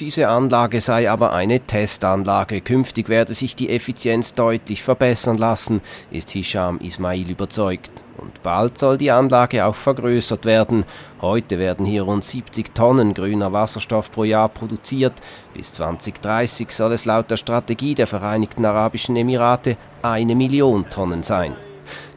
Diese 0.00 0.28
Anlage 0.28 0.80
sei 0.80 1.10
aber 1.10 1.32
eine 1.32 1.58
Testanlage. 1.58 2.60
Künftig 2.60 3.08
werde 3.08 3.34
sich 3.34 3.56
die 3.56 3.68
Effizienz 3.68 4.32
deutlich 4.32 4.84
verbessern 4.84 5.38
lassen, 5.38 5.80
ist 6.12 6.30
Hisham 6.30 6.78
Ismail 6.78 7.28
überzeugt. 7.28 7.90
Und 8.16 8.40
bald 8.44 8.78
soll 8.78 8.96
die 8.96 9.10
Anlage 9.10 9.64
auch 9.66 9.74
vergrößert 9.74 10.44
werden. 10.44 10.84
Heute 11.20 11.58
werden 11.58 11.84
hier 11.84 12.02
rund 12.02 12.22
70 12.22 12.76
Tonnen 12.76 13.12
grüner 13.12 13.52
Wasserstoff 13.52 14.12
pro 14.12 14.22
Jahr 14.22 14.48
produziert. 14.48 15.14
Bis 15.52 15.72
2030 15.72 16.70
soll 16.70 16.92
es 16.92 17.04
laut 17.04 17.28
der 17.28 17.36
Strategie 17.36 17.96
der 17.96 18.06
Vereinigten 18.06 18.64
Arabischen 18.64 19.16
Emirate 19.16 19.76
eine 20.02 20.36
Million 20.36 20.88
Tonnen 20.90 21.24
sein. 21.24 21.56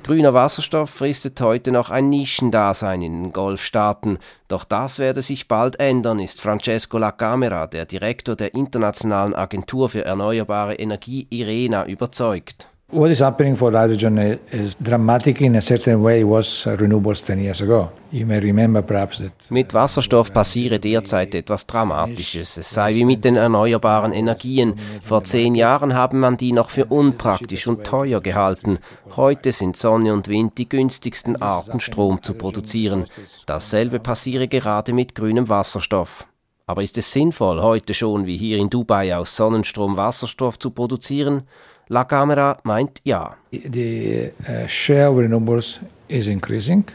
Grüner 0.04 0.34
Wasserstoff 0.34 0.90
fristet 0.90 1.40
heute 1.42 1.72
noch 1.72 1.92
ein 1.92 2.10
Nischendasein 2.10 3.04
in 3.04 3.24
den 3.24 3.34
Golfstaaten, 3.34 4.18
doch 4.48 4.64
das 4.64 4.98
werde 4.98 5.22
sich 5.22 5.48
bald 5.48 5.80
ändern, 5.80 6.18
ist 6.18 6.42
Francesco 6.42 6.98
Lacamera, 6.98 7.68
der 7.68 7.86
Direktor 7.86 8.36
der 8.36 8.56
Internationalen 8.56 9.36
Agentur 9.36 9.90
für 9.90 10.04
erneuerbare 10.04 10.74
Energie 10.74 11.28
IRENA, 11.30 11.86
überzeugt. 11.86 12.71
What 12.94 13.10
is 13.10 13.22
happening 13.22 13.56
for 13.56 13.72
hydrogen 13.72 14.18
is 14.52 14.76
dramatic 14.76 15.40
in 15.40 15.56
a 15.56 15.62
certain 15.62 16.04
way 16.04 16.26
was 16.26 16.66
renewables 16.66 17.24
10 17.24 17.40
years 17.40 17.62
ago. 17.62 17.90
You 18.12 18.26
may 18.26 18.40
remember 18.40 18.82
perhaps 18.82 19.20
that 19.20 19.32
Mit 19.50 19.74
Wasserstoff 19.74 20.34
passiere 20.34 20.78
derzeit 20.78 21.34
etwas 21.34 21.66
Dramatisches. 21.66 22.58
Es 22.58 22.70
sei 22.70 22.94
wie 22.96 23.06
mit 23.06 23.24
den 23.24 23.38
erneuerbaren 23.38 24.12
Energien. 24.12 24.74
Vor 25.02 25.24
zehn 25.24 25.56
Jahren 25.56 25.94
haben 25.94 26.20
man 26.20 26.36
die 26.36 26.52
noch 26.52 26.70
für 26.70 26.84
unpraktisch 26.84 27.66
und 27.66 27.86
teuer 27.86 28.20
gehalten. 28.20 28.78
Heute 29.16 29.54
sind 29.54 29.78
Sonne 29.78 30.12
und 30.12 30.28
Wind 30.28 30.58
die 30.58 30.68
günstigsten 30.68 31.42
Arten, 31.42 31.80
Strom 31.80 32.22
zu 32.22 32.34
produzieren. 32.34 33.06
Dasselbe 33.46 34.02
passiere 34.02 34.50
gerade 34.50 34.92
mit 34.92 35.16
grünem 35.16 35.48
Wasserstoff. 35.48 36.28
Aber 36.68 36.84
ist 36.84 36.98
es 36.98 37.12
sinnvoll, 37.12 37.62
heute 37.62 37.94
schon 37.94 38.26
wie 38.26 38.38
hier 38.38 38.58
in 38.58 38.70
Dubai 38.70 39.16
aus 39.16 39.36
Sonnenstrom 39.36 39.96
Wasserstoff 39.96 40.60
zu 40.60 40.72
produzieren? 40.72 41.44
La 41.92 42.06
Camera 42.06 42.58
meint 42.64 43.02
ja. 43.04 43.38
the 43.52 44.32
uh, 44.48 44.66
share 44.66 45.08
of 45.08 45.18
renewables 45.18 45.82
is 46.08 46.26
increasing, 46.28 46.86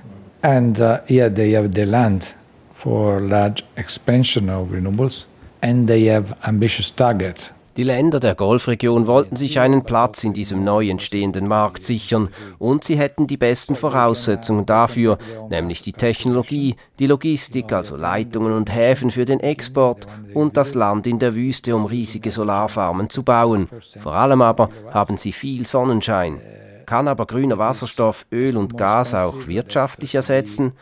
and 0.43 0.81
uh, 0.81 1.01
yeah, 1.07 1.29
they 1.29 1.51
have 1.51 1.73
the 1.73 1.85
land 1.85 2.33
for 2.73 3.21
large 3.21 3.63
expansion 3.77 4.49
of 4.49 4.69
renewables, 4.69 5.27
and 5.61 5.87
they 5.87 6.05
have 6.05 6.35
ambitious 6.45 6.91
targets. 6.91 7.51
Die 7.77 7.83
Länder 7.83 8.21
der 8.21 8.35
Golfregion 8.35 9.07
wollten 9.07 9.37
sich 9.37 9.61
einen 9.61 9.85
Platz 9.85 10.25
in 10.25 10.33
diesem 10.33 10.65
neu 10.65 10.89
entstehenden 10.89 11.47
Markt 11.47 11.83
sichern 11.83 12.31
und 12.59 12.85
sie 12.85 12.97
hätten 12.97 13.27
die 13.27 13.37
besten 13.37 13.75
Voraussetzungen 13.75 14.65
dafür, 14.65 15.19
nämlich 15.51 15.83
die 15.83 15.93
Technologie, 15.93 16.77
die 16.99 17.07
Logistik, 17.07 17.75
also 17.75 17.97
Leitungen 17.97 18.55
und 18.55 18.75
Häfen 18.75 19.11
für 19.11 19.27
den 19.27 19.41
Export 19.41 20.07
und 20.33 20.57
das 20.57 20.75
Land 20.75 21.07
in 21.07 21.19
der 21.19 21.35
Wüste, 21.35 21.77
um 21.77 21.85
riesige 21.85 22.31
Solarfarmen 22.31 23.11
zu 23.11 23.23
bauen. 23.23 23.69
Vor 24.01 24.15
allem 24.15 24.41
aber 24.41 24.71
haben 24.91 25.19
sie 25.19 25.33
viel 25.33 25.67
Sonnenschein. 25.67 26.41
Kann 26.87 27.09
aber 27.09 27.27
grüner 27.27 27.59
Wasserstoff 27.59 28.25
Öl 28.33 28.57
und 28.57 28.79
Gas 28.79 29.15
auch 29.15 29.49
wirtschaftlich 29.49 30.15
ersetzen? 30.15 30.73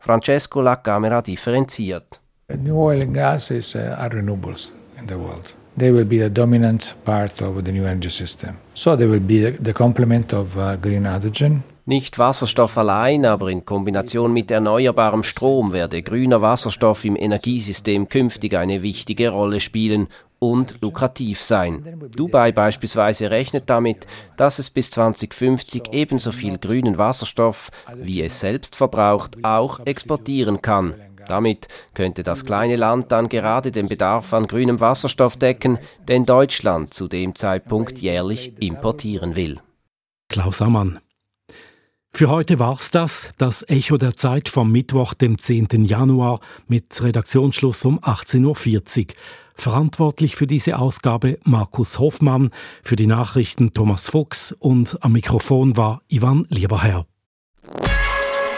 Francesco 0.00 0.62
Lacamera 0.62 1.22
differenziert. 1.22 2.20
New 2.58 2.76
oil 2.76 3.02
and 3.02 3.14
gas 3.14 3.52
is, 3.52 3.76
uh, 3.76 3.94
are 3.96 4.10
renewables 4.12 4.72
in 4.98 5.06
the 5.06 5.14
world. 5.14 5.54
They 5.78 5.92
will 5.92 6.04
be 6.04 6.18
the 6.18 6.30
dominant 6.30 6.94
part 7.04 7.42
of 7.42 7.64
the 7.64 7.72
new 7.72 7.84
energy 7.84 8.10
system. 8.10 8.56
So 8.74 8.96
they 8.96 9.08
will 9.08 9.20
be 9.20 9.52
the, 9.52 9.72
complement 9.72 10.32
of 10.32 10.56
uh, 10.56 10.76
green 10.76 11.06
hydrogen 11.06 11.62
Nicht 11.90 12.18
Wasserstoff 12.18 12.78
allein, 12.78 13.26
aber 13.26 13.48
in 13.48 13.64
Kombination 13.64 14.32
mit 14.32 14.50
erneuerbarem 14.52 15.24
Strom 15.24 15.72
werde 15.72 16.02
grüner 16.02 16.40
Wasserstoff 16.40 17.04
im 17.04 17.16
Energiesystem 17.16 18.08
künftig 18.08 18.54
eine 18.54 18.82
wichtige 18.82 19.30
Rolle 19.30 19.58
spielen 19.58 20.06
und 20.38 20.76
lukrativ 20.82 21.42
sein. 21.42 22.00
Dubai 22.14 22.52
beispielsweise 22.52 23.32
rechnet 23.32 23.64
damit, 23.66 24.06
dass 24.36 24.60
es 24.60 24.70
bis 24.70 24.92
2050 24.92 25.92
ebenso 25.92 26.30
viel 26.30 26.58
grünen 26.58 26.96
Wasserstoff, 26.96 27.70
wie 27.96 28.22
es 28.22 28.38
selbst 28.38 28.76
verbraucht, 28.76 29.38
auch 29.42 29.80
exportieren 29.84 30.62
kann. 30.62 30.94
Damit 31.30 31.68
könnte 31.94 32.24
das 32.24 32.44
kleine 32.44 32.74
Land 32.74 33.12
dann 33.12 33.28
gerade 33.28 33.70
den 33.70 33.86
Bedarf 33.86 34.32
an 34.34 34.48
grünem 34.48 34.80
Wasserstoff 34.80 35.36
decken, 35.36 35.78
den 36.08 36.24
Deutschland 36.26 36.92
zu 36.92 37.06
dem 37.06 37.36
Zeitpunkt 37.36 37.98
jährlich 37.98 38.52
importieren 38.60 39.36
will. 39.36 39.60
Klaus 40.28 40.60
Ammann. 40.60 40.98
Für 42.12 42.28
heute 42.30 42.58
war's 42.58 42.90
das, 42.90 43.28
das 43.38 43.64
Echo 43.68 43.96
der 43.96 44.14
Zeit 44.14 44.48
vom 44.48 44.72
Mittwoch, 44.72 45.14
dem 45.14 45.38
10. 45.38 45.68
Januar 45.84 46.40
mit 46.66 47.00
Redaktionsschluss 47.00 47.84
um 47.84 48.00
18.40 48.00 49.06
Uhr. 49.06 49.14
Verantwortlich 49.54 50.34
für 50.34 50.48
diese 50.48 50.78
Ausgabe 50.80 51.38
Markus 51.44 52.00
Hoffmann, 52.00 52.50
für 52.82 52.96
die 52.96 53.06
Nachrichten 53.06 53.72
Thomas 53.72 54.08
Fuchs 54.08 54.52
und 54.58 54.98
am 55.02 55.12
Mikrofon 55.12 55.76
war 55.76 56.02
Ivan 56.08 56.46
Lieberherr. 56.48 57.06